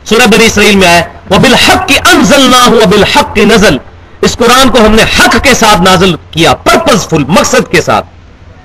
سورہ 0.05 0.27
بنی 0.27 0.47
اسرائیل 0.47 0.77
میں 0.77 0.89
آئے 0.89 1.03
وہ 1.31 1.39
بالحق 1.39 1.89
کی 1.89 1.95
انزل 2.11 2.41
نہ 2.41 2.57
ہوا 2.57 2.87
بالحق 2.87 3.35
کی 3.35 3.45
نزل۔ 3.45 3.77
اس 4.21 4.37
قرآن 4.37 4.71
کو 4.71 4.79
ہم 4.87 4.95
نے 4.95 5.03
حق 5.03 5.37
کے 5.43 5.55
ساتھ 5.55 5.83
نازل 5.83 6.15
کیا 6.31 6.55
پرپز 6.55 7.09
فل 7.09 7.25
مقصد 7.29 7.71
کے 7.71 7.81
ساتھ۔ 7.81 8.07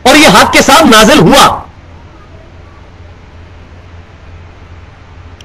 اور 0.05 0.15
یہ 0.15 0.27
حق 0.27 0.53
کے 0.53 0.61
ساتھ 0.61 0.83
نازل 0.83 1.19
ہوا۔ 1.19 1.61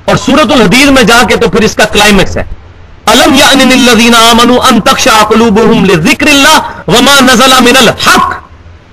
اور 0.05 0.17
سورت 0.17 0.53
الحدید 0.53 0.89
میں 0.89 1.03
جا 1.03 1.23
کے 1.29 1.37
تو 1.37 1.51
پھر 1.51 1.63
اس 1.63 1.75
کا 1.75 1.85
کلائمیکس 1.85 2.37
ہے۔ 2.37 2.45
الم 3.07 3.35
یا 3.35 3.53
ذکر 6.03 6.27
اللہ 6.27 6.59
وما 6.87 7.21
نزل 7.21 7.53
من 7.61 7.77
الحق؟ 7.77 8.33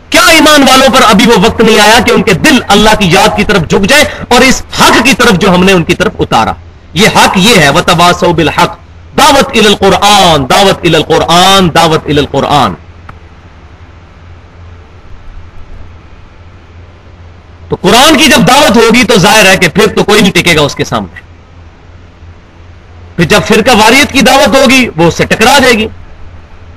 کیا 0.09 0.25
ایمان 0.25 0.63
والوں 0.63 0.87
پر 0.93 1.01
ابھی 1.07 1.25
وہ 1.25 1.45
وقت 1.45 1.61
نہیں 1.61 1.79
آیا 1.79 1.99
کہ 1.99 2.11
ان 2.11 2.23
کے 2.23 2.33
دل 2.33 2.59
اللہ 2.67 2.89
کی 2.99 3.07
یاد 3.11 3.37
کی 3.37 3.43
طرف 3.43 3.61
جھک 3.61 3.89
جائے 3.89 4.03
اور 4.29 4.41
اس 4.41 4.61
حق 4.79 5.03
کی 5.03 5.13
طرف 5.13 5.31
جو 5.31 5.49
ہم 5.49 5.63
نے 5.63 5.71
ان 5.71 5.83
کی 5.83 5.95
طرف 5.95 6.11
اتارا؟ 6.19 6.53
یہ 6.93 7.07
حق 7.15 7.37
یہ 7.37 7.55
ہے 7.55 7.69
وہ 7.69 8.33
بالحق۔ 8.33 8.77
دعوت 9.17 9.57
ال 9.57 9.65
القرآن، 9.65 10.49
دعوت 10.49 10.85
ال 10.85 10.95
القرآن، 10.95 11.69
دعوت 11.73 12.05
ال 12.05 12.17
القرآن۔ 12.17 12.73
تو 17.69 17.75
قرآن 17.75 18.17
کی 18.17 18.25
جب 18.25 18.47
دعوت 18.47 18.77
ہوگی 18.77 19.03
تو 19.03 19.17
ظاہر 19.17 19.45
ہے 19.45 19.57
کہ 19.57 19.67
پھر 19.67 19.87
تو 19.87 20.03
کوئی 20.03 20.21
نہیں 20.21 20.31
ٹکے 20.31 20.55
گا 20.55 20.61
اس 20.61 20.75
کے 20.75 20.83
سامنے۔ 20.83 21.21
پھر 23.15 23.25
جب 23.25 23.41
فرقہ 23.47 23.71
واریت 23.71 24.11
کی 24.11 24.21
دعوت 24.21 24.55
ہوگی 24.55 24.87
وہ 24.95 25.07
اس 25.07 25.15
سے 25.15 25.25
ٹکرا 25.25 25.59
جائے 25.59 25.73
گی۔ 25.73 25.87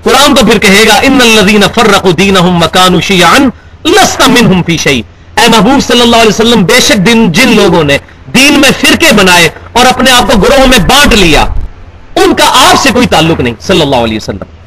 قرآن 0.03 0.35
تو 0.35 0.47
پھر 0.47 0.59
کہے 0.59 0.87
گا، 0.89 0.95
ان 1.03 1.21
الذین 1.21 1.63
فرقوا 1.75 2.13
دینہم 2.19 2.57
مکانوا 2.57 3.01
شیعا 3.01 3.39
لست 3.85 4.23
منہم 4.29 4.63
فی 4.63 4.77
شیء۔ 4.77 5.03
اے 5.41 5.49
محبوب 5.49 5.81
صلی 5.87 6.01
اللہ 6.01 6.17
علیہ 6.17 6.29
وسلم، 6.29 6.65
بے 6.65 6.81
شک 6.81 7.07
دن 7.07 7.33
جن 7.33 7.57
لوگوں 7.57 7.85
نے 7.85 7.99
دین 8.35 8.61
میں 8.61 8.71
فرقے 8.81 9.13
بنائے 9.13 9.49
اور 9.73 9.87
اپنے 9.87 10.11
آپ 10.11 10.33
کو 10.33 10.39
گروہوں 10.41 10.67
میں 10.67 10.79
بانٹ 10.79 11.15
لیا، 11.15 11.45
ان 12.17 12.35
کا 12.35 12.71
آپ 12.71 12.83
سے 12.83 12.91
کوئی 12.93 13.07
تعلق 13.07 13.41
نہیں، 13.41 13.55
صلی 13.61 13.81
اللہ 13.81 13.97
علیہ 13.97 14.17
وسلم۔ 14.17 14.60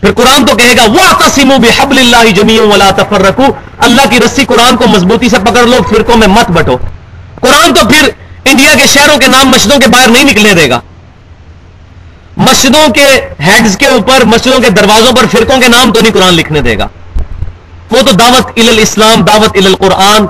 پھر 0.00 0.12
قرآن 0.12 0.46
تو 0.46 0.56
کہے 0.56 0.76
گا 0.76 0.82
وہ 0.84 1.12
تسیم 1.18 1.48
بحبل 1.48 1.98
اللہ 1.98 2.30
جمی 2.30 2.58
ولا 2.58 2.90
تفرقو 2.90 3.42
اللہ 3.78 4.02
کی 4.10 4.18
رسی 4.18 4.44
قرآن 4.44 4.76
کو 4.76 4.84
مضبوطی 4.88 5.28
سے 5.28 5.36
پکڑ 5.38 5.62
لو، 5.62 5.76
فرقوں 5.90 6.16
میں 6.16 6.26
مت 6.26 6.50
بٹو۔ 6.50 6.76
قرآن 7.40 7.74
تو 7.74 7.88
پھر 7.88 8.08
انڈیا 8.44 8.74
کے 8.74 8.86
شہروں 8.86 9.18
کے 9.18 9.26
نام 9.26 9.48
مسجدوں 9.48 9.78
کے 9.78 9.86
باہر 9.86 10.08
نہیں 10.08 10.24
نکلنے 10.24 10.54
دے 10.54 10.70
گا۔ 10.70 10.80
مسجدوں 12.36 12.88
کے 12.88 13.06
ہیڈز 13.46 13.76
کے 13.76 13.86
اوپر، 13.86 14.24
مسجدوں 14.24 14.60
کے 14.60 14.70
دروازوں 14.70 15.12
پر 15.12 15.26
فرقوں 15.26 15.60
کے 15.60 15.68
نام 15.68 15.92
تو 15.92 16.00
نہیں 16.00 16.12
قرآن 16.12 16.34
لکھنے 16.34 16.60
دے 16.60 16.78
گا۔ 16.78 16.88
وہ 17.90 18.02
تو 18.02 18.12
دعوت 18.12 18.58
ال 18.58 18.78
اسلام 18.82 19.24
دعوت 19.24 19.56
ال 19.56 19.66
القرآن، 19.66 20.26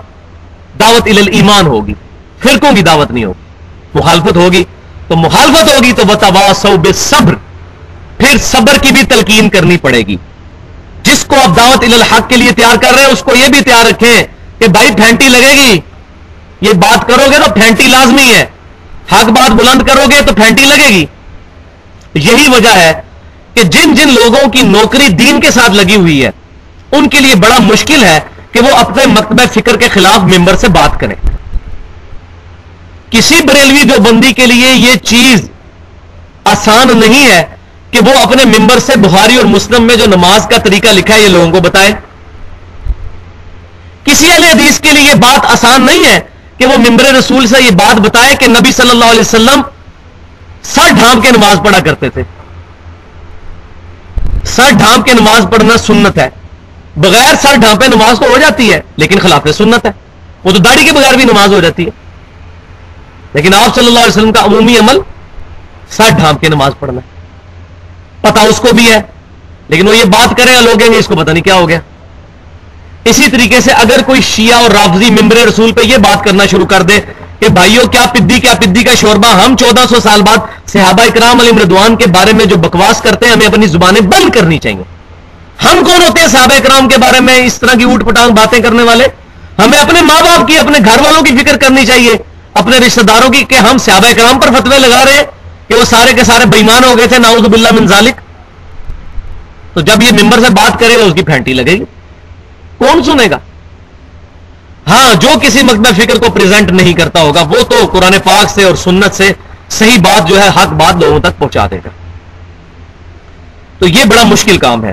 دعوت 0.80 1.08
ال 1.08 1.28
ایمان 1.32 1.66
ہوگی۔ 1.66 1.94
فرقوں 2.42 2.72
کی 2.76 2.82
دعوت 2.82 3.10
نہیں 3.10 3.24
ہوگی۔ 3.24 3.98
مخالفت 3.98 4.36
ہوگی۔ 4.36 4.64
تو 5.08 5.16
مخالفت 5.16 5.76
ہوگی 5.76 5.92
تو 5.92 6.04
بتا 6.04 6.54
سو 6.54 6.76
بے 6.76 6.92
صبر 6.92 7.34
پھر 8.20 8.38
صبر 8.38 8.78
کی 8.78 8.92
بھی 8.92 9.02
تلقین 9.02 9.48
کرنی 9.48 9.76
پڑے 9.76 9.98
گی۔ 9.98 10.16
جس 11.02 11.24
کو 11.24 11.36
آپ 11.36 11.56
دعوت 11.56 11.84
الحق 11.84 12.28
کے 12.28 12.36
لیے 12.36 12.52
تیار 12.52 12.76
کر 12.76 12.94
رہے 12.94 13.02
ہیں، 13.02 13.10
اس 13.10 13.22
کو 13.22 13.34
یہ 13.34 13.48
بھی 13.48 13.60
تیار 13.60 13.86
رکھیں 13.86 14.26
کہ 14.58 14.68
بھائی 14.68 14.88
پھینٹی 14.94 15.28
لگے 15.28 15.52
گی۔ 15.54 15.80
یہ 16.60 16.72
بات 16.72 17.06
کرو 17.06 17.30
گے 17.30 17.36
تو 17.38 17.52
پھینٹی 17.52 17.86
لازمی 17.86 18.34
ہے۔ 18.34 18.46
حق 19.12 19.24
بات 19.24 19.50
بلند 19.50 19.82
کرو 19.82 20.02
گے 20.10 20.22
تو 20.26 20.34
پھینٹی 20.34 20.64
لگے 20.64 20.88
گی۔ 20.88 21.06
یہی 22.14 22.48
وجہ 22.48 22.68
ہے 22.68 23.02
کہ 23.54 23.62
جن 23.62 23.94
جن 23.94 24.08
لوگوں 24.08 24.50
کی 24.50 24.62
نوکری 24.62 25.08
دین 25.08 25.40
کے 25.40 25.50
ساتھ 25.50 25.72
لگی 25.72 25.94
ہوئی 25.94 26.24
ہے، 26.24 26.30
ان 26.92 27.08
کے 27.08 27.20
لیے 27.20 27.34
بڑا 27.34 27.58
مشکل 27.58 28.04
ہے 28.04 28.20
کہ 28.52 28.60
وہ 28.60 28.76
اپنے 28.76 29.06
مکتبہ 29.06 29.46
فکر 29.52 29.76
کے 29.76 29.88
خلاف 29.88 30.18
ممبر 30.18 30.56
سے 30.56 30.68
بات 30.68 31.00
کریں۔ 31.00 31.14
کسی 33.10 33.34
بریلوی 33.46 33.82
جو 33.82 34.00
بندی 34.00 34.32
کے 34.32 34.46
لیے 34.46 34.72
یہ 34.72 34.94
چیز 34.94 35.48
آسان 36.44 36.98
نہیں 36.98 37.26
ہے 37.26 37.44
کہ 37.90 37.98
وہ 38.06 38.18
اپنے 38.22 38.44
ممبر 38.44 38.78
سے 38.78 38.96
بخاری 38.96 39.36
اور 39.36 39.44
مسلم 39.44 39.82
میں 39.82 39.96
جو 39.96 40.06
نماز 40.06 40.46
کا 40.46 40.58
طریقہ 40.58 40.88
لکھا 40.88 41.14
ہے، 41.14 41.20
یہ 41.20 41.28
لوگوں 41.28 41.50
کو 41.50 41.60
بتائے 41.60 41.92
کسی 44.04 44.36
علیہ 44.36 44.48
حدیث 44.48 44.80
کے 44.80 44.92
لیے 44.92 45.02
یہ 45.02 45.14
بات 45.14 45.44
آسان 45.44 45.86
نہیں 45.86 46.04
ہے 46.04 46.20
کہ 46.58 46.66
وہ 46.66 46.90
ممبر 46.90 47.04
رسول 47.04 47.46
سے 47.46 47.62
یہ 47.62 47.70
بات 47.70 48.00
بتائے 48.00 48.36
کہ 48.36 48.46
نبی 48.46 48.72
صلی 48.72 48.90
اللہ 48.90 49.04
علیہ 49.04 49.20
وسلم 49.20 49.62
سر 50.62 50.88
ڈھانپ 50.94 51.22
کے 51.22 51.30
نماز 51.30 51.60
پڑھا 51.64 51.80
کرتے 51.80 52.10
تھے۔ 52.10 52.22
سر 54.44 54.70
ڈھانپ 54.70 55.04
کے 55.04 55.12
نماز 55.12 55.46
پڑھنا 55.50 55.76
سنت 55.76 56.18
ہے۔ 56.18 56.28
بغیر 56.96 57.34
سر 57.42 57.56
ڈھانپے 57.56 57.86
نماز 57.86 58.18
تو 58.18 58.26
ہو 58.26 58.38
جاتی 58.38 58.72
ہے، 58.72 58.80
لیکن 58.96 59.18
خلاف 59.18 59.48
سنت 59.56 59.86
ہے۔ 59.86 59.90
وہ 60.44 60.50
تو 60.50 60.58
داڑھی 60.58 60.84
کے 60.84 60.92
بغیر 60.92 61.14
بھی 61.14 61.24
نماز 61.24 61.52
ہو 61.52 61.60
جاتی 61.60 61.84
ہے۔ 61.84 61.90
لیکن 63.34 63.54
آپ 63.54 63.74
صلی 63.74 63.86
اللہ 63.86 63.98
علیہ 63.98 64.08
وسلم 64.08 64.32
کا 64.32 64.40
عمومی 64.40 64.78
عمل 64.78 64.98
سر 65.90 66.08
ڈھانپ 66.16 66.40
کے 66.40 66.48
نماز 66.48 66.72
پڑھنا 66.78 67.00
ہے۔ 67.00 67.19
پتا 68.20 68.40
اس 68.40 68.56
کو 68.56 68.68
بھی 68.72 68.90
ہے۔ 68.90 69.02
لیکن 69.68 69.88
وہ 69.88 69.96
یہ 69.96 70.04
بات 70.04 70.36
کریں 70.36 70.54
گا 70.54 70.60
لوگ 70.60 70.82
اس 70.82 71.06
کو 71.06 71.16
پتہ 71.16 71.30
نہیں 71.30 71.44
کیا 71.44 71.54
ہو 71.54 71.68
گیا۔ 71.68 71.80
اسی 73.04 73.30
طریقے 73.30 73.60
سے 73.60 73.72
اگر 73.72 74.02
کوئی 74.06 74.20
شیعہ 74.20 74.58
اور 74.58 74.70
رافضی 74.70 75.10
ممبر 75.10 75.36
رسول 75.36 75.72
پہ 75.72 75.80
یہ 75.80 75.96
بات 75.96 76.24
کرنا 76.24 76.46
شروع 76.46 76.66
کر 76.66 76.82
دے 76.82 77.00
کہ 77.40 77.48
بھائیوں 77.48 77.86
کیا 77.86 78.06
پدی 78.12 78.40
کیا 78.40 78.54
پدی 78.54 78.82
کا 78.82 78.94
شوربہ؟ 78.94 79.28
ہم 79.28 79.56
چودہ 79.56 79.80
سو 79.88 80.00
سال 80.00 80.22
بعد 80.22 80.68
صحابہ 80.68 81.02
اکرام 81.02 81.40
علی 81.40 81.52
مردوان 81.52 81.96
کے 81.96 82.06
بارے 82.06 82.32
میں 82.32 82.44
جو 82.44 82.56
بکواس 82.56 83.02
کرتے 83.02 83.26
ہیں، 83.26 83.32
ہمیں 83.32 83.46
اپنی 83.46 83.66
زبانیں 83.66 84.00
بند 84.00 84.30
کرنی 84.30 84.58
چاہیے۔ 84.58 84.82
ہم 85.64 85.84
کون 85.84 86.02
ہوتے 86.02 86.20
ہیں 86.20 86.28
صحابہ 86.28 86.54
اکرام 86.54 86.88
کے 86.88 86.96
بارے 86.98 87.20
میں 87.20 87.34
اس 87.34 87.60
طرح 87.60 87.74
کی 87.74 87.84
اوٹ 87.84 88.04
پٹانگ 88.04 88.30
باتیں 88.30 88.60
کرنے 88.60 88.82
والے؟ 88.82 89.04
ہمیں 89.58 89.78
اپنے 89.78 90.02
ماں 90.02 90.22
باپ 90.22 90.48
کی، 90.48 90.58
اپنے 90.58 90.78
گھر 90.84 91.00
والوں 91.00 91.22
کی 91.22 91.36
فکر 91.36 91.56
کرنی 91.56 91.86
چاہیے، 91.86 92.12
اپنے 92.54 92.78
رشتہ 92.78 93.00
داروں 93.00 93.30
کی 93.30 93.44
کہ 93.44 93.54
ہم 93.54 93.78
صحابہ 93.78 94.06
اکرام 94.06 94.40
پر 94.40 94.48
فتوے 94.50 94.78
لگا 94.78 95.04
رہے 95.04 95.12
ہیں۔ 95.12 95.22
کہ 95.70 95.76
وہ 95.76 95.84
سارے 95.84 96.12
کے 96.12 96.24
سارے 96.24 96.46
بےمان 96.46 96.84
ہو 96.84 96.98
گئے 96.98 97.06
تھے 97.06 97.18
ناؤز 97.18 97.40
باللہ 97.40 97.68
من 97.80 97.86
ذالک۔ 97.86 98.20
تو 99.74 99.80
جب 99.80 100.02
یہ 100.02 100.22
ممبر 100.22 100.38
سے 100.38 100.50
بات 100.50 100.80
کرے 100.80 100.98
گا، 100.98 101.04
اس 101.04 101.14
کی 101.14 101.22
پھینٹی 101.22 101.52
لگے 101.52 101.72
گی۔ 101.72 101.84
کون 102.78 103.02
سنے 103.02 103.30
گا؟ 103.30 103.38
ہاں 104.86 105.14
جو 105.14 105.28
کسی 105.42 105.62
مقدم 105.62 105.92
فکر 105.96 106.18
کو 106.18 106.30
پریزنٹ 106.30 106.70
نہیں 106.70 106.92
کرتا 106.92 107.20
ہوگا، 107.20 107.42
وہ 107.42 107.62
تو 107.62 107.86
قرآن 107.92 108.12
پاک 108.24 108.50
سے 108.50 108.64
اور 108.64 108.74
سنت 108.74 109.14
سے 109.14 109.32
صحیح 109.68 109.98
بات 109.98 110.28
جو 110.28 110.42
ہے، 110.42 110.48
حق 110.48 110.68
بات 110.68 110.94
لوگوں 110.96 111.20
تک 111.20 111.38
پہنچا 111.38 111.66
دے 111.70 111.78
گا۔ 111.84 111.88
تو 113.78 113.86
یہ 113.86 114.04
بڑا 114.04 114.24
مشکل 114.24 114.58
کام 114.58 114.84
ہے۔ 114.84 114.92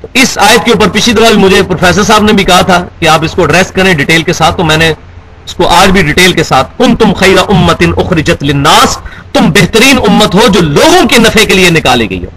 تو 0.00 0.08
اس 0.14 0.38
آیت 0.38 0.64
کے 0.64 0.72
اوپر 0.72 0.88
پچھلی 0.88 1.14
دفعہ 1.14 1.32
مجھے 1.32 1.62
پروفیسر 1.62 2.02
صاحب 2.02 2.22
نے 2.22 2.32
بھی 2.32 2.44
کہا 2.44 2.60
تھا 2.60 2.86
کہ 2.98 3.08
آپ 3.08 3.24
اس 3.24 3.32
کو 3.32 3.42
ایڈریس 3.42 3.70
کریں 3.70 3.94
ڈیٹیل 3.94 4.22
کے 4.22 4.32
ساتھ، 4.32 4.56
تو 4.56 4.64
میں 4.64 4.76
نے 4.76 4.94
اس 5.48 5.54
کو 5.54 5.68
آج 5.68 5.88
بھی 5.88 6.02
ڈیٹیل 6.02 6.32
کے 6.32 6.44
ساتھ 6.44 6.78
کن 6.78 6.96
تم 6.96 7.12
خیر 7.12 7.38
امت 7.48 7.82
اخرجت 7.96 8.42
للناس، 8.42 8.98
تم 9.32 9.50
بہترین 9.50 9.98
امت 10.08 10.34
ہو 10.34 10.48
جو 10.48 10.60
لوگوں 10.60 11.08
کے 11.08 11.18
نفع 11.18 11.44
کے 11.44 11.54
لیے 11.54 11.70
نکالی 11.70 12.10
گئی 12.10 12.24
ہو۔ 12.24 12.30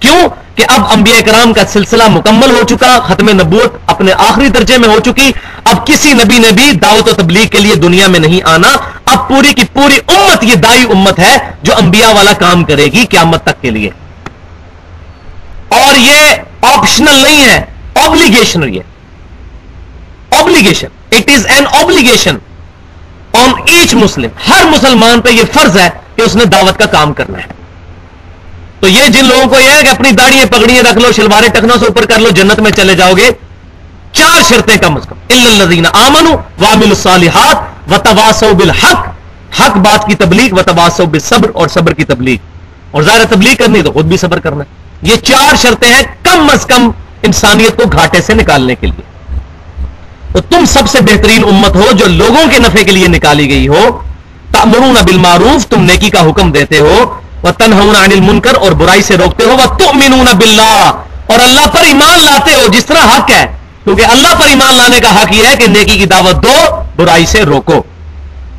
کیوں؟ 0.00 0.28
کہ 0.54 0.64
اب 0.68 0.80
انبیاء 0.90 1.20
کرام 1.20 1.52
کا 1.52 1.62
سلسلہ 1.66 2.02
مکمل 2.08 2.50
ہو 2.50 2.62
چکا، 2.68 2.98
ختم 2.98 3.28
نبوت 3.28 3.76
اپنے 3.86 4.12
آخری 4.12 4.48
درجے 4.48 4.78
میں 4.78 4.88
ہو 4.88 5.00
چکی۔ 5.00 5.32
اب 5.64 5.86
کسی 5.86 6.12
نبی 6.12 6.38
نے 6.38 6.52
بھی 6.52 6.72
دعوت 6.72 7.08
و 7.08 7.12
تبلیغ 7.12 7.46
کے 7.46 7.58
لیے 7.60 7.74
دنیا 7.74 8.08
میں 8.08 8.20
نہیں 8.20 8.40
آنا۔ 8.44 8.76
اب 9.04 9.28
پوری 9.28 9.54
کی 9.54 9.62
پوری 9.72 9.98
امت 10.06 10.44
یہ 10.44 10.54
دائی 10.54 10.82
امت 10.82 11.18
ہے 11.18 11.36
جو 11.62 11.72
انبیاء 11.76 12.12
والا 12.12 12.32
کام 12.32 12.64
کرے 12.64 12.84
گی 12.84 13.06
قیامت 13.06 13.42
تک 13.44 13.62
کے 13.62 13.70
لیے۔ 13.70 13.90
اور 15.68 15.98
یہ 15.98 16.34
آپشنل 16.62 17.22
نہیں 17.22 17.44
ہے 17.44 17.64
آبلیگیشن 18.06 18.74
یہ۔ 18.74 18.80
Obligation 20.30 20.86
it 21.12 21.30
is 21.30 21.46
an 21.46 21.64
obligation 21.66 22.36
on 23.32 23.50
each 23.66 23.94
مسلم، 23.94 24.30
ہر 24.48 24.64
مسلمان 24.64 25.20
پہ 25.20 25.28
یہ 25.30 25.42
فرض 25.52 25.78
ہے 25.78 25.90
کہ 26.16 26.22
اس 26.22 26.36
نے 26.36 26.44
دعوت 26.44 26.78
کا 26.78 26.86
کام 26.86 27.12
کرنا 27.12 27.38
ہے۔ 27.38 27.46
تو 28.80 28.88
یہ 28.88 29.08
جن 29.08 29.24
لوگوں 29.24 29.46
کو 29.46 29.58
یہ 29.58 29.70
ہے 29.70 29.82
کہ 29.82 29.88
اپنی 29.88 30.10
داڑھی 30.10 30.40
پگڑیاں 30.50 30.82
رکھ 30.82 30.98
لو 30.98 31.12
شلوارے 31.12 31.48
ٹکنا 31.48 31.74
سے 31.80 31.86
اوپر 31.86 32.06
کر 32.06 32.18
لو، 32.18 32.30
جنت 32.30 32.60
میں 32.60 32.70
چلے 32.70 32.94
جاؤ 32.94 33.12
گے۔ 33.12 33.30
چار 34.12 34.42
شرطیں 34.48 34.76
کم 34.76 34.96
از 34.96 35.06
کم۔ 35.08 35.16
الزین 35.28 35.86
آمن 35.92 36.26
وامل 36.64 36.88
الصالحات 36.88 37.56
و 37.92 37.96
تباسو 37.98 38.54
بالحق۔ 38.54 39.08
حق 39.60 39.76
بات 39.76 40.06
کی 40.06 40.14
تبلیغ 40.14 40.54
و 40.58 40.62
تباسو 40.62 41.06
بالصبر 41.06 41.50
اور 41.54 41.68
صبر 41.68 41.92
کی 41.92 42.04
تبلیغ۔ 42.04 42.36
اور 42.90 43.02
ظاہر 43.02 43.24
تبلیغ 43.30 43.54
کرنی 43.58 43.82
تو 43.82 43.92
خود 43.92 44.04
بھی 44.04 44.16
صبر 44.16 44.40
کرنا۔ 44.40 44.64
یہ 45.02 45.16
چار 45.16 45.56
شرطیں 45.56 45.94
ہیں 45.94 46.02
کم 46.22 46.50
از 46.52 46.66
کم 46.66 46.90
انسانیت 47.22 47.76
کو 47.76 47.82
گھاٹے 47.92 48.20
سے 48.20 48.34
نکالنے 48.34 48.74
کے 48.74 48.86
لیے۔ 48.86 49.09
تو 50.32 50.40
تم 50.40 50.64
سب 50.64 50.82
سے 50.88 51.00
بہترین 51.00 51.44
امت 51.44 51.76
ہو 51.76 51.92
جو 51.92 52.06
لوگوں 52.06 52.50
کے 52.50 52.58
نفع 52.58 52.82
کے 52.82 52.90
لیے 52.90 53.08
نکالی 53.08 53.48
گئی 53.48 53.68
ہو۔ 53.68 54.02
تمرون 54.52 54.96
بالمعروف، 55.04 55.66
تم 55.66 55.82
نیکی 55.82 56.10
کا 56.10 56.30
حکم 56.30 56.52
دیتے 56.52 56.78
ہو۔ 56.78 57.14
وہ 57.42 57.50
تنہون 57.50 57.96
عن 57.96 58.12
المنکر، 58.12 58.54
اور 58.54 58.72
برائی 58.72 59.02
سے 59.02 59.16
روکتے 59.16 59.44
ہو۔ 59.44 59.50
وہ 59.50 59.78
تؤمنون 59.78 60.26
باللہ 60.38 60.92
اور 61.26 61.38
اللہ 61.40 61.66
پر 61.72 61.80
ایمان 61.80 62.24
لاتے 62.24 62.54
ہو، 62.54 62.66
جس 62.72 62.86
طرح 62.86 63.16
حق 63.16 63.30
ہے۔ 63.30 63.46
کیونکہ 63.84 64.02
اللہ 64.02 64.34
پر 64.38 64.46
ایمان 64.46 64.74
لانے 64.74 65.00
کا 65.00 65.22
حق 65.22 65.32
یہ 65.32 65.46
ہے 65.46 65.56
کہ 65.56 65.66
نیکی 65.66 65.98
کی 65.98 66.06
دعوت 66.06 66.42
دو، 66.42 66.82
برائی 66.96 67.26
سے 67.26 67.42
روکو۔ 67.42 67.82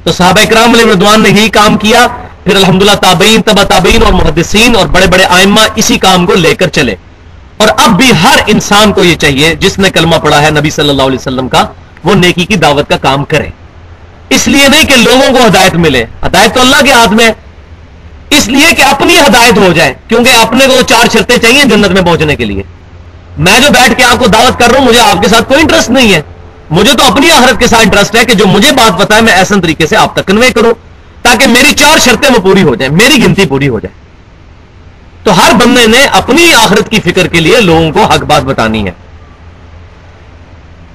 تو 0.03 0.11
صحابہ 0.11 0.41
اکرام 0.41 0.73
علیہ 0.73 0.91
ردوان 0.91 1.21
نے 1.21 1.29
یہی 1.29 1.49
کام 1.49 1.77
کیا۔ 1.77 2.07
پھر 2.43 2.55
الحمدللہ 2.55 2.95
تابعین 2.95 3.41
تبا 3.41 3.63
تابعین 3.63 4.03
اور 4.03 4.13
محدثین 4.13 4.75
اور 4.75 4.87
بڑے 4.87 5.07
بڑے 5.07 5.25
آئمہ 5.29 5.61
اسی 5.75 5.97
کام 5.97 6.25
کو 6.25 6.33
لے 6.33 6.55
کر 6.55 6.67
چلے۔ 6.67 6.95
اور 7.61 7.69
اب 7.77 7.97
بھی 7.97 8.11
ہر 8.23 8.39
انسان 8.47 8.93
کو 8.93 9.03
یہ 9.03 9.15
چاہیے، 9.15 9.55
جس 9.55 9.79
نے 9.79 9.89
کلمہ 9.89 10.15
پڑھا 10.15 10.41
ہے 10.41 10.49
نبی 10.51 10.69
صلی 10.69 10.89
اللہ 10.89 11.01
علیہ 11.01 11.19
وسلم 11.19 11.49
کا، 11.49 11.65
وہ 12.03 12.15
نیکی 12.15 12.45
کی 12.45 12.55
دعوت 12.55 12.89
کا 12.89 12.97
کام 12.97 13.25
کرے۔ 13.25 13.49
اس 14.29 14.47
لیے 14.47 14.67
نہیں 14.67 14.85
کہ 14.85 14.95
لوگوں 14.95 15.37
کو 15.37 15.45
ہدایت 15.47 15.73
ملے۔ 15.73 16.05
ہدایت 16.25 16.53
تو 16.53 16.61
اللہ 16.61 16.83
کے 16.85 16.91
ہاتھ 16.91 17.13
میں 17.13 17.31
اس 18.29 18.47
لیے 18.47 18.73
کہ 18.73 18.81
اپنی 18.81 19.17
ہدایت 19.17 19.57
ہو 19.57 19.73
جائے، 19.73 19.93
کیونکہ 20.07 20.29
اپنے 20.29 20.67
کو 20.67 20.81
چار 20.81 21.05
شرطیں 21.13 21.37
چاہیے 21.37 21.63
جنت 21.63 21.91
میں 21.91 22.01
پہنچنے 22.01 22.35
کے 22.35 22.45
لیے۔ 22.45 22.63
میں 23.37 23.59
جو 23.59 23.67
بیٹھ 23.71 23.93
کے 23.97 24.03
آپ 24.03 24.19
کو 24.19 24.27
دعوت 24.27 24.59
کر 24.59 24.69
رہا 24.71 24.79
ہوں، 24.79 24.85
مجھے 24.85 24.99
آپ 24.99 25.23
کے 25.23 25.29
ساتھ 25.29 25.47
کوئی 25.47 25.61
انٹرسٹ 25.61 25.89
نہیں 25.89 26.13
ہے۔ 26.13 26.21
مجھے 26.69 26.93
تو 26.93 27.03
اپنی 27.03 27.31
آخرت 27.31 27.59
کے 27.59 27.67
ساتھ 27.67 27.81
انٹرسٹ 27.81 28.15
ہے 28.15 28.25
کہ 28.25 28.33
جو 28.33 28.45
مجھے 28.45 28.71
بات 28.71 28.99
پتا 28.99 29.15
ہے 29.15 29.21
میں 29.21 29.33
ایسا 29.33 29.55
طریقے 29.63 29.87
سے 29.87 29.95
آپ 29.95 30.15
تک 30.15 30.27
کنوے 30.27 30.51
کروں، 30.51 30.73
تاکہ 31.21 31.47
میری 31.47 31.73
چار 31.73 31.97
شرطیں 31.97 32.29
وہ 32.33 32.41
پوری 32.41 32.63
ہو 32.63 32.75
جائیں، 32.75 32.93
میری 32.93 33.23
گنتی 33.23 33.45
پوری 33.45 33.69
ہو 33.69 33.79
جائے۔ 33.79 34.00
تو 35.23 35.37
ہر 35.37 35.53
بندے 35.53 35.85
نے 35.87 36.05
اپنی 36.05 36.53
آخرت 36.53 36.89
کی 36.91 36.99
فکر 36.99 37.27
کے 37.27 37.39
لیے 37.39 37.61
لوگوں 37.61 37.91
کو 37.91 38.03
حق 38.03 38.23
بات 38.23 38.43
بتانی 38.43 38.85
ہے۔ 38.85 38.91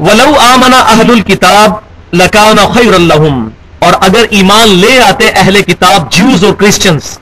ولو 0.00 0.32
آمنا 0.40 0.78
اہل 0.78 1.10
الکتاب 1.10 1.72
لکانا 2.12 2.66
خیر 2.74 2.94
الحم 2.94 3.48
اور 3.78 3.92
اگر 4.00 4.24
ایمان 4.30 4.68
لے 4.68 5.00
آتے 5.00 5.28
اہل 5.28 5.62
کتاب 5.62 6.12
جیوز 6.12 6.44
اور 6.44 6.54
کرسچنس 6.54 7.18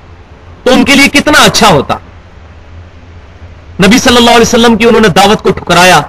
تو 0.63 0.73
ان 0.73 0.85
کے 0.85 0.95
لیے 0.95 1.09
کتنا 1.09 1.39
اچھا 1.39 1.69
ہوتا۔ 1.69 1.95
نبی 3.87 3.99
صلی 3.99 4.17
اللہ 4.17 4.31
علیہ 4.31 4.41
وسلم 4.41 4.77
کی 4.77 4.85
انہوں 4.85 5.01
نے 5.01 5.09
دعوت 5.09 5.43
کو 5.43 5.51
ٹھکرایا، 5.51 6.01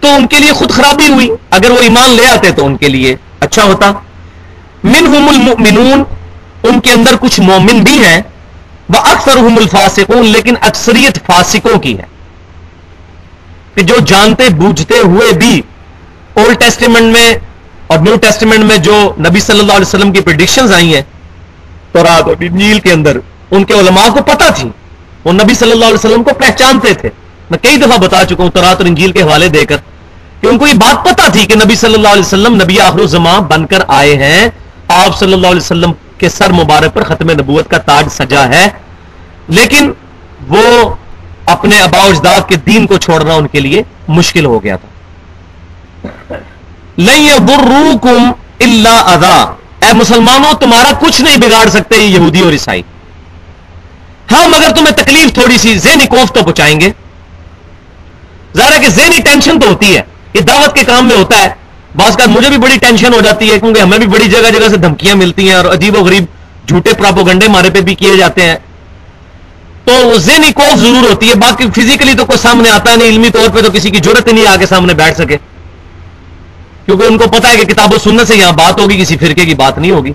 تو 0.00 0.08
ان 0.08 0.26
کے 0.26 0.38
لیے 0.38 0.52
خود 0.52 0.70
خرابی 0.70 1.08
ہوئی۔ 1.08 1.28
اگر 1.50 1.70
وہ 1.70 1.78
ایمان 1.80 2.10
لے 2.10 2.26
آتے 2.26 2.50
تو 2.50 2.66
ان 2.66 2.76
کے 2.76 2.88
لیے 2.88 3.16
اچھا 3.40 3.62
ہوتا۔ 3.62 3.92
منہم 4.84 5.28
المؤمنون، 5.28 6.02
ان 6.62 6.80
کے 6.80 6.92
اندر 6.92 7.16
کچھ 7.20 7.40
مومن 7.40 7.82
بھی 7.82 8.04
ہیں 8.04 8.20
وہ 8.88 9.00
اکثر 9.00 9.36
الفاسقون، 9.36 10.26
لیکن 10.26 10.54
اکثریت 10.60 11.26
فاسقوں 11.26 11.78
کی 11.78 11.98
ہے۔ 11.98 12.04
کہ 13.74 13.82
جو 13.82 13.94
جانتے، 14.06 14.48
بوجھتے 14.48 14.94
ہوئے 15.04 15.32
بھی 15.32 15.62
اولڈ 16.34 16.60
ٹیسٹیمنٹ 16.60 17.16
میں 17.16 17.34
اور 17.86 17.98
نیو 17.98 18.16
ٹیسٹیمنٹ 18.16 18.58
میں 18.58 18.76
جو 18.76 19.12
نبی 19.18 19.40
صلی 19.40 19.60
اللہ 19.60 19.72
علیہ 19.72 19.86
وسلم 19.86 20.12
کی 20.12 20.20
پرڈکشنز 20.20 20.72
آئی 20.72 20.94
ہیں 20.94 21.02
تو 21.92 22.04
رات 22.04 22.22
اور 22.22 22.36
نیل 22.40 22.80
کے 22.80 22.92
اندر، 22.92 23.18
ان 23.50 23.64
کے 23.64 23.74
علماء 23.74 24.08
کو 24.08 24.22
پتا 24.22 24.48
تھی۔ 24.48 24.70
وہ 25.24 25.32
نبی 25.32 25.54
صلی 25.54 25.72
اللہ 25.72 25.84
علیہ 25.84 25.94
وسلم 25.94 26.22
کو 26.22 26.30
پہچانتے 26.34 26.94
تھے۔ 26.94 27.08
میں 27.50 27.58
کئی 27.58 27.76
دفعہ 27.76 27.98
بتا 27.98 28.24
چکا 28.24 28.42
ہوں 28.42 28.50
ترات 28.50 28.76
اور 28.76 28.86
انجیل 28.86 29.12
کے 29.12 29.22
حوالے 29.22 29.48
دے 29.48 29.64
کر 29.64 29.76
کہ 30.40 30.46
ان 30.46 30.58
کو 30.58 30.66
یہ 30.66 30.74
بات 30.74 31.04
پتا 31.04 31.28
تھی 31.28 31.46
کہ 31.46 31.54
نبی 31.54 31.74
صلی 31.74 31.94
اللہ 31.94 32.08
علیہ 32.08 32.22
وسلم 32.22 32.54
نبی 32.54 32.80
آخر 32.80 32.98
الزماں 32.98 33.40
بن 33.40 33.66
کر 33.66 33.78
آئے 33.88 34.16
ہیں۔ 34.16 34.48
آپ 34.88 35.18
صلی 35.18 35.32
اللہ 35.32 35.46
علیہ 35.46 35.60
وسلم 35.60 35.92
کے 36.18 36.28
سر 36.28 36.52
مبارک 36.52 36.94
پر 36.94 37.04
ختم 37.04 37.30
نبوت 37.30 37.70
کا 37.70 37.78
تاج 37.78 38.08
سجا 38.08 38.48
ہے۔ 38.48 38.68
لیکن 39.48 39.92
وہ 40.48 40.94
اپنے 41.46 41.80
ابا 41.80 41.98
اجداد 41.98 42.40
کے 42.48 42.56
دین 42.56 42.86
کو 42.86 42.96
چھوڑنا 42.98 43.34
ان 43.34 43.48
کے 43.48 43.60
لیے 43.60 43.82
مشکل 44.08 44.44
ہو 44.44 44.64
گیا 44.64 44.76
تھا۔ 44.76 44.88
نہیں 46.98 47.30
اللہ 48.60 48.88
ادا 48.88 49.54
اے 49.86 49.92
مسلمانوں، 49.92 50.52
تمہارا 50.52 50.92
کچھ 51.00 51.22
نہیں 51.22 51.36
بگاڑ 51.36 51.68
سکتے 51.68 51.96
یہ 51.96 52.02
یہودی 52.02 52.40
اور 52.40 52.52
عیسائی۔ 52.52 52.82
ہاں 54.32 54.48
مگر 54.48 54.70
تمہیں 54.76 54.92
تکلیف 54.92 55.34
تھوڑی 55.34 55.58
سی، 55.58 55.78
ذہنی 55.78 56.06
کوف 56.06 56.32
تو 56.32 56.42
پہنچائیں 56.44 56.80
گے۔ 56.80 56.90
ظاہر 58.56 58.72
ہے 58.72 58.78
کہ 58.78 58.88
ذہنی 58.88 59.20
ٹینشن 59.20 59.60
تو 59.60 59.68
ہوتی 59.68 59.96
ہے۔ 59.96 60.02
یہ 60.34 60.40
دعوت 60.40 60.74
کے 60.74 60.84
کام 60.84 61.08
میں 61.08 61.16
ہوتا 61.16 61.42
ہے۔ 61.42 61.54
بعض 61.94 62.16
کا 62.16 62.24
مجھے 62.26 62.48
بھی 62.48 62.58
بڑی 62.58 62.78
ٹینشن 62.78 63.14
ہو 63.14 63.20
جاتی 63.20 63.50
ہے 63.50 63.58
کیونکہ 63.58 63.80
ہمیں 63.80 63.98
بھی 63.98 64.06
بڑی 64.06 64.28
جگہ 64.28 64.50
جگہ 64.50 64.68
سے 64.68 64.76
دھمکیاں 64.76 65.14
ملتی 65.14 65.48
ہیں 65.48 65.54
اور 65.54 65.64
عجیب 65.64 65.98
و 65.98 66.04
غریب 66.04 66.24
جھوٹے 66.68 66.92
پراپو 66.92 67.24
گنڈے 67.24 67.48
مارے 67.48 67.70
پہ 67.70 67.80
بھی 67.80 67.94
کیے 67.94 68.16
جاتے 68.16 68.42
ہیں۔ 68.42 68.56
تو 69.84 70.18
ذہنی 70.18 70.52
کوف 70.52 70.78
ضرور 70.78 71.10
ہوتی 71.10 71.28
ہے، 71.28 71.34
باقی 71.34 71.64
فزیکلی 71.74 72.14
تو 72.14 72.24
کوئی 72.24 72.38
سامنے 72.38 72.70
آتا 72.70 72.90
ہے 72.90 72.96
نہیں، 72.96 73.08
علمی 73.08 73.30
طور 73.30 73.48
پہ 73.48 73.60
تو 73.60 73.70
کسی 73.70 73.90
کی 73.90 73.98
ضرورت 74.04 74.28
ہی 74.28 74.32
نہیں 74.32 74.46
آگے 74.46 74.66
سامنے 74.66 74.94
بیٹھ 74.94 75.16
سکے۔ 75.16 75.36
کیونکہ 76.86 77.04
ان 77.04 77.18
کو 77.18 77.28
پتا 77.28 77.50
ہے 77.50 77.56
کہ 77.56 77.64
کتاب 77.64 77.92
و 77.92 77.98
سننے 78.04 78.24
سے 78.24 78.36
یہاں 78.36 78.52
بات 78.52 78.80
ہوگی، 78.80 78.96
کسی 79.02 79.16
فرقے 79.16 79.44
کی 79.44 79.54
بات 79.54 79.78
نہیں 79.78 79.90
ہوگی۔ 79.90 80.12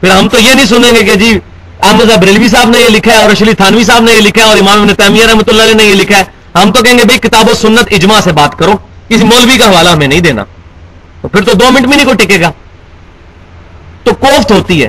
پھر 0.00 0.10
ہم 0.10 0.28
تو 0.28 0.38
یہ 0.38 0.54
نہیں 0.54 0.66
سنیں 0.66 0.92
گے 0.94 1.04
کہ 1.04 1.14
جی 1.14 1.38
احمد 1.82 2.16
بریلوی 2.22 2.48
صاحب 2.48 2.70
نے 2.70 2.80
یہ 2.80 2.88
لکھا 2.88 3.12
ہے 3.12 3.22
اور 3.22 3.30
اشلی 3.30 3.54
تھانوی 3.54 3.84
صاحب 3.84 4.02
نے 4.02 4.12
یہ 4.12 4.20
لکھا 4.20 4.42
ہے 4.42 4.48
اور 4.48 4.56
امام 4.56 4.88
تیمیہ 4.88 5.26
رحمۃ 5.26 5.48
اللہ 5.48 5.62
علیہ 5.62 5.74
نے 5.74 5.84
یہ 5.84 5.94
لکھا 5.94 6.18
ہے۔ 6.18 6.24
ہم 6.54 6.72
تو 6.72 6.82
کہیں 6.82 6.98
گے 6.98 7.04
بھائی 7.04 7.18
کتاب 7.18 7.48
و 7.48 7.54
سنت 7.54 7.92
اجماع 7.92 8.20
سے 8.20 8.32
بات 8.32 8.58
کرو، 8.58 8.72
کسی 9.08 9.24
مولوی 9.24 9.58
کا 9.58 9.66
حوالہ 9.66 9.88
ہمیں 9.88 10.06
نہیں 10.06 10.20
دینا۔ 10.20 10.44
تو 11.24 11.28
پھر 11.28 11.42
تو 11.42 11.52
دو 11.52 11.64
منٹ 11.70 11.86
میں 11.86 11.96
نہیں 11.96 12.06
کو 12.06 12.12
ٹکے 12.12 12.40
گا۔ 12.40 12.52
تو 14.02 14.14
کوفت 14.14 14.52
ہوتی 14.52 14.84
ہے۔ 14.84 14.88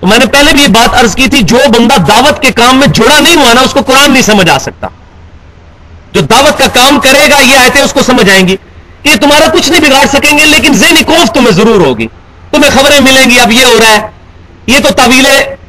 تو 0.00 0.06
میں 0.06 0.18
نے 0.18 0.26
پہلے 0.26 0.52
بھی 0.52 0.62
یہ 0.62 0.68
بات 0.68 0.94
عرض 0.94 1.14
کی 1.14 1.28
تھی، 1.28 1.42
جو 1.42 1.58
بندہ 1.78 1.94
دعوت 1.94 2.42
کے 2.42 2.52
کام 2.52 2.76
میں 2.76 2.86
جڑا 2.86 3.20
نہیں 3.20 3.36
ہوا 3.36 3.52
نا، 3.52 3.60
اس 3.60 3.72
کو 3.72 3.80
قرآن 3.86 4.12
نہیں 4.12 4.22
سمجھ 4.22 4.50
آ 4.50 4.58
سکتا۔ 4.58 4.86
جو 6.12 6.20
دعوت 6.20 6.58
کا 6.58 6.66
کام 6.66 7.00
کرے 7.00 7.30
گا، 7.30 7.38
یہ 7.40 7.56
آئے 7.56 7.82
اس 7.82 7.92
کو 7.92 8.00
سمجھ 8.02 8.30
آئیں 8.30 8.48
گی۔ 8.48 8.56
کہ 9.02 9.16
تمہارا 9.16 9.44
کچھ 9.52 9.70
نہیں 9.70 9.80
بگاڑ 9.80 10.06
سکیں 10.06 10.38
گے، 10.38 10.46
لیکن 10.46 10.74
ذہنی 10.74 11.02
کوف 11.02 11.32
تمہیں 11.32 11.50
ضرور 11.50 11.86
ہوگی۔ 11.86 12.06
تمہیں 12.50 12.70
خبریں 12.70 13.00
ملیں 13.00 13.30
گی، 13.30 13.40
اب 13.40 13.52
یہ 13.52 13.64
ہو 13.64 13.78
رہا 13.78 13.90
ہے۔ 13.90 14.08
یہ 14.66 14.78
تو 14.78 14.88
طویل 14.90 15.26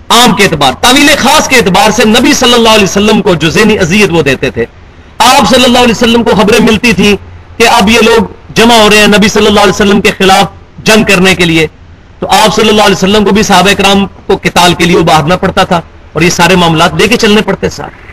عام 0.09 0.35
کے 0.35 0.43
اعتبار، 0.43 0.71
طویل 0.81 1.09
خاص 1.17 1.47
کے 1.47 1.55
اعتبار 1.55 1.91
سے 1.91 2.05
نبی 2.05 2.33
صلی 2.33 2.53
اللہ 2.53 2.69
علیہ 2.69 2.83
وسلم 2.83 3.21
کو 3.21 3.35
جو 3.35 3.49
ذہنی 3.49 3.79
اذیت 3.79 4.09
وہ 4.11 4.21
دیتے 4.21 4.49
تھے۔ 4.49 4.65
آپ 5.17 5.49
صلی 5.49 5.63
اللہ 5.63 5.79
علیہ 5.79 5.91
وسلم 5.91 6.23
کو 6.23 6.31
خبریں 6.35 6.59
ملتی 6.59 6.93
تھی 6.93 7.15
کہ 7.57 7.67
اب 7.67 7.89
یہ 7.89 7.99
لوگ 8.01 8.36
جمع 8.57 8.75
ہو 8.75 8.89
رہے 8.89 8.97
ہیں 8.97 9.07
نبی 9.07 9.27
صلی 9.27 9.47
اللہ 9.47 9.59
علیہ 9.59 9.73
وسلم 9.73 10.01
کے 10.01 10.11
خلاف 10.17 10.45
جنگ 10.83 11.03
کرنے 11.03 11.35
کے 11.35 11.45
لیے۔ 11.45 11.67
تو 12.19 12.27
آپ 12.29 12.55
صلی 12.55 12.69
اللہ 12.69 12.81
علیہ 12.81 12.95
وسلم 12.95 13.25
کو 13.25 13.31
بھی 13.31 13.43
صحابہ 13.43 13.73
کرام 13.77 14.05
کو 14.25 14.37
کتال 14.37 14.73
کے 14.73 14.85
لیے 14.85 14.97
ابھارنا 14.97 15.35
پڑتا 15.37 15.63
تھا 15.63 15.81
اور 16.13 16.21
یہ 16.21 16.29
سارے 16.29 16.55
معاملات 16.55 16.93
لے 16.93 17.07
کے 17.07 17.17
چلنے 17.17 17.41
پڑتے 17.41 17.69
سارے 17.69 18.05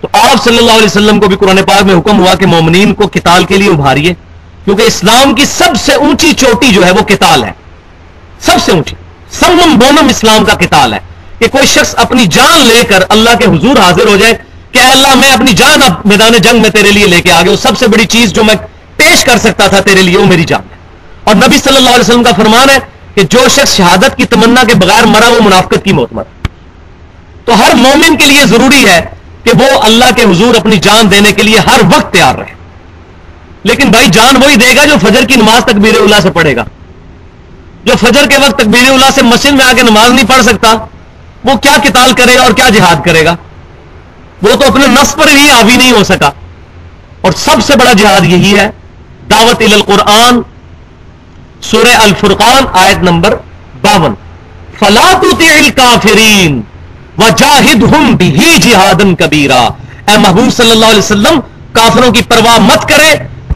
تو 0.00 0.08
آپ 0.12 0.44
صلی 0.44 0.58
اللہ 0.58 0.70
علیہ 0.70 0.84
وسلم 0.84 1.20
کو 1.20 1.28
بھی 1.28 1.36
قرآن 1.36 1.58
پاک 1.66 1.82
میں 1.82 1.94
حکم 1.94 2.20
ہوا 2.20 2.34
کہ 2.34 2.46
مومنین 2.46 2.94
کو 2.94 3.08
کتال 3.08 3.44
کے 3.44 3.56
لیے 3.56 3.70
ابھاریے، 3.70 4.14
کیونکہ 4.64 4.82
اسلام 4.82 5.34
کی 5.34 5.44
سب 5.44 5.80
سے 5.84 5.94
اونچی 5.94 6.32
چوٹی 6.32 6.68
جو 6.68 6.84
ہے 6.86 6.90
وہ 6.90 7.02
کتال 7.02 7.44
ہے۔ 7.44 7.52
سب 8.40 8.56
سے 8.64 8.72
اونچی 8.72 8.96
سرمم 9.30 9.78
بونم 9.78 10.08
اسلام 10.10 10.44
کا 10.44 10.54
کتال 10.54 10.94
ہے۔ 10.94 10.98
کہ 11.38 11.48
کوئی 11.48 11.66
شخص 11.66 11.94
اپنی 11.98 12.26
جان 12.26 12.60
لے 12.66 12.82
کر 12.88 13.04
اللہ 13.08 13.30
کے 13.38 13.44
حضور 13.44 13.76
حاضر 13.76 14.06
ہو 14.06 14.16
جائے 14.16 14.34
کہ 14.84 14.90
اللہ، 14.90 15.14
میں 15.14 15.32
اپنی 15.32 15.52
جان 15.52 15.82
اب 15.82 15.92
میدان 16.04 16.32
جنگ 16.32 16.62
میں 16.62 16.70
تیرے 16.70 16.92
لیے 16.92 17.06
لے 17.06 17.20
کے 17.20 17.32
آگے 17.32 17.50
وہ 17.50 17.56
سب 17.56 17.78
سے 17.78 17.88
بڑی 17.88 18.06
چیز 18.06 18.32
جو 18.32 18.44
میں 18.44 18.54
پیش 18.96 19.24
کر 19.24 19.38
سکتا 19.38 19.66
تھا 19.66 19.80
تیرے 19.80 20.02
لیے 20.02 20.18
وہ 20.18 20.26
میری 20.26 20.44
جان 20.44 20.60
ہے۔ 20.60 20.76
اور 21.24 21.34
نبی 21.34 21.58
صلی 21.58 21.76
اللہ 21.76 21.90
علیہ 21.90 22.00
وسلم 22.00 22.22
کا 22.22 22.30
فرمان 22.36 22.70
ہے 22.70 22.78
کہ 23.14 23.22
جو 23.22 23.38
شخص 23.50 23.76
شہادت 23.76 24.16
کی 24.16 24.24
تمنا 24.24 24.64
کے 24.64 24.74
بغیر 24.74 25.06
مرا، 25.06 25.28
وہ 25.28 25.40
منافقت 25.44 25.84
کی 25.84 25.92
موت 25.92 26.12
مرا۔ 26.12 26.48
تو 27.44 27.54
ہر 27.58 27.74
مومن 27.74 28.16
کے 28.16 28.26
لیے 28.26 28.46
ضروری 28.46 28.88
ہے 28.88 29.04
کہ 29.42 29.50
وہ 29.54 29.80
اللہ 29.82 30.04
کے 30.16 30.22
حضور 30.22 30.54
اپنی 30.54 30.76
جان 30.76 31.10
دینے 31.10 31.32
کے 31.32 31.42
لیے 31.42 31.58
ہر 31.58 31.80
وقت 31.96 32.12
تیار 32.12 32.34
رہے۔ 32.34 32.54
لیکن 33.62 33.88
بھائی، 33.88 34.08
جان 34.08 34.36
وہی 34.36 34.56
دے 34.56 34.76
گا 34.76 34.84
جو 34.84 34.94
فجر 35.02 35.24
کی 35.24 35.34
نماز 35.34 35.64
تکبیر 35.64 36.00
اللہ 36.00 36.16
سے 36.22 36.30
پڑھے 36.30 36.56
گا۔ 36.56 36.64
جو 37.84 37.94
فجر 38.00 38.26
کے 38.26 38.36
وقت 38.36 38.58
تکبیر 38.58 38.90
اللہ 38.90 39.10
سے 39.14 39.22
مسجد 39.22 39.52
میں 39.52 39.64
آ 39.64 39.72
کے 39.72 39.82
نماز 39.82 40.10
نہیں 40.10 40.28
پڑھ 40.28 40.42
سکتا، 40.42 40.74
وہ 41.44 41.56
کیا 41.56 41.76
کتال 41.84 42.12
کرے 42.12 42.36
گا 42.36 42.42
اور 42.42 42.52
کیا 42.52 42.68
جہاد 42.68 43.04
کرے 43.04 43.24
گا؟ 43.24 43.36
وہ 44.42 44.56
تو 44.56 44.66
اپنے 44.66 44.86
نص 44.86 45.14
پر 45.14 45.28
ہی 45.28 45.50
حاوی 45.50 45.76
نہیں 45.76 45.92
ہو 45.92 46.04
سکا۔ 46.04 46.30
اور 47.20 47.32
سب 47.32 47.56
سے 47.66 47.76
بڑا 47.76 47.92
جہاد 47.92 48.24
یہی 48.24 48.58
ہے، 48.58 48.70
دعوت 49.30 49.62
القرآن، 49.72 50.40
سورہ 51.62 51.96
الفرقان، 51.96 52.64
آیت 52.72 52.98
نمبر 52.98 53.34
باون۔ 53.82 54.14
فلاط 54.78 55.24
کافرین 55.76 56.62
و 57.18 57.22
جاہد 57.36 57.82
ہم 57.82 58.14
بھی 58.14 58.56
جہادن 58.62 59.14
کبیرا 59.14 59.68
اے 60.08 60.18
محبوب 60.18 60.54
صلی 60.54 60.70
اللہ 60.70 60.86
علیہ 60.86 60.98
وسلم، 60.98 61.40
کافروں 61.72 62.12
کی 62.12 62.22
پرواہ 62.22 62.58
مت 62.58 62.88
کرے 62.88 63.10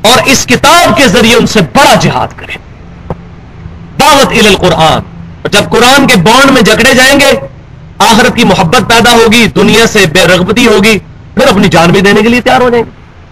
اور 0.09 0.19
اس 0.27 0.47
کتاب 0.47 0.97
کے 0.97 1.09
ذریعے 1.09 1.35
ان 1.35 1.47
سے 1.47 1.61
بڑا 1.61 1.95
جہاد 1.95 2.29
کرے۔ 2.37 2.53
دعوت 4.01 4.47
القرآن۔ 4.47 5.01
جب 5.51 5.71
قرآن 5.71 6.07
کے 6.07 6.17
بانڈ 6.17 6.51
میں 6.51 6.63
جکڑے 6.63 6.95
جائیں 6.95 7.21
گے 7.21 7.58
آخرت 7.99 8.37
کی 8.37 8.45
محبت 8.45 8.89
پیدا 8.89 9.13
ہوگی، 9.13 9.47
دنیا 9.47 9.87
سے 9.87 10.05
بے 10.13 10.25
رغبتی 10.27 10.67
ہوگی، 10.67 10.99
پھر 11.35 11.47
اپنی 11.49 11.69
جان 11.69 11.91
بھی 11.91 12.01
دینے 12.01 12.23
کے 12.23 12.29
لیے 12.29 12.41
تیار 12.41 12.61
ہو 12.61 12.71
جائیں 12.71 12.85
گے۔ 12.85 12.91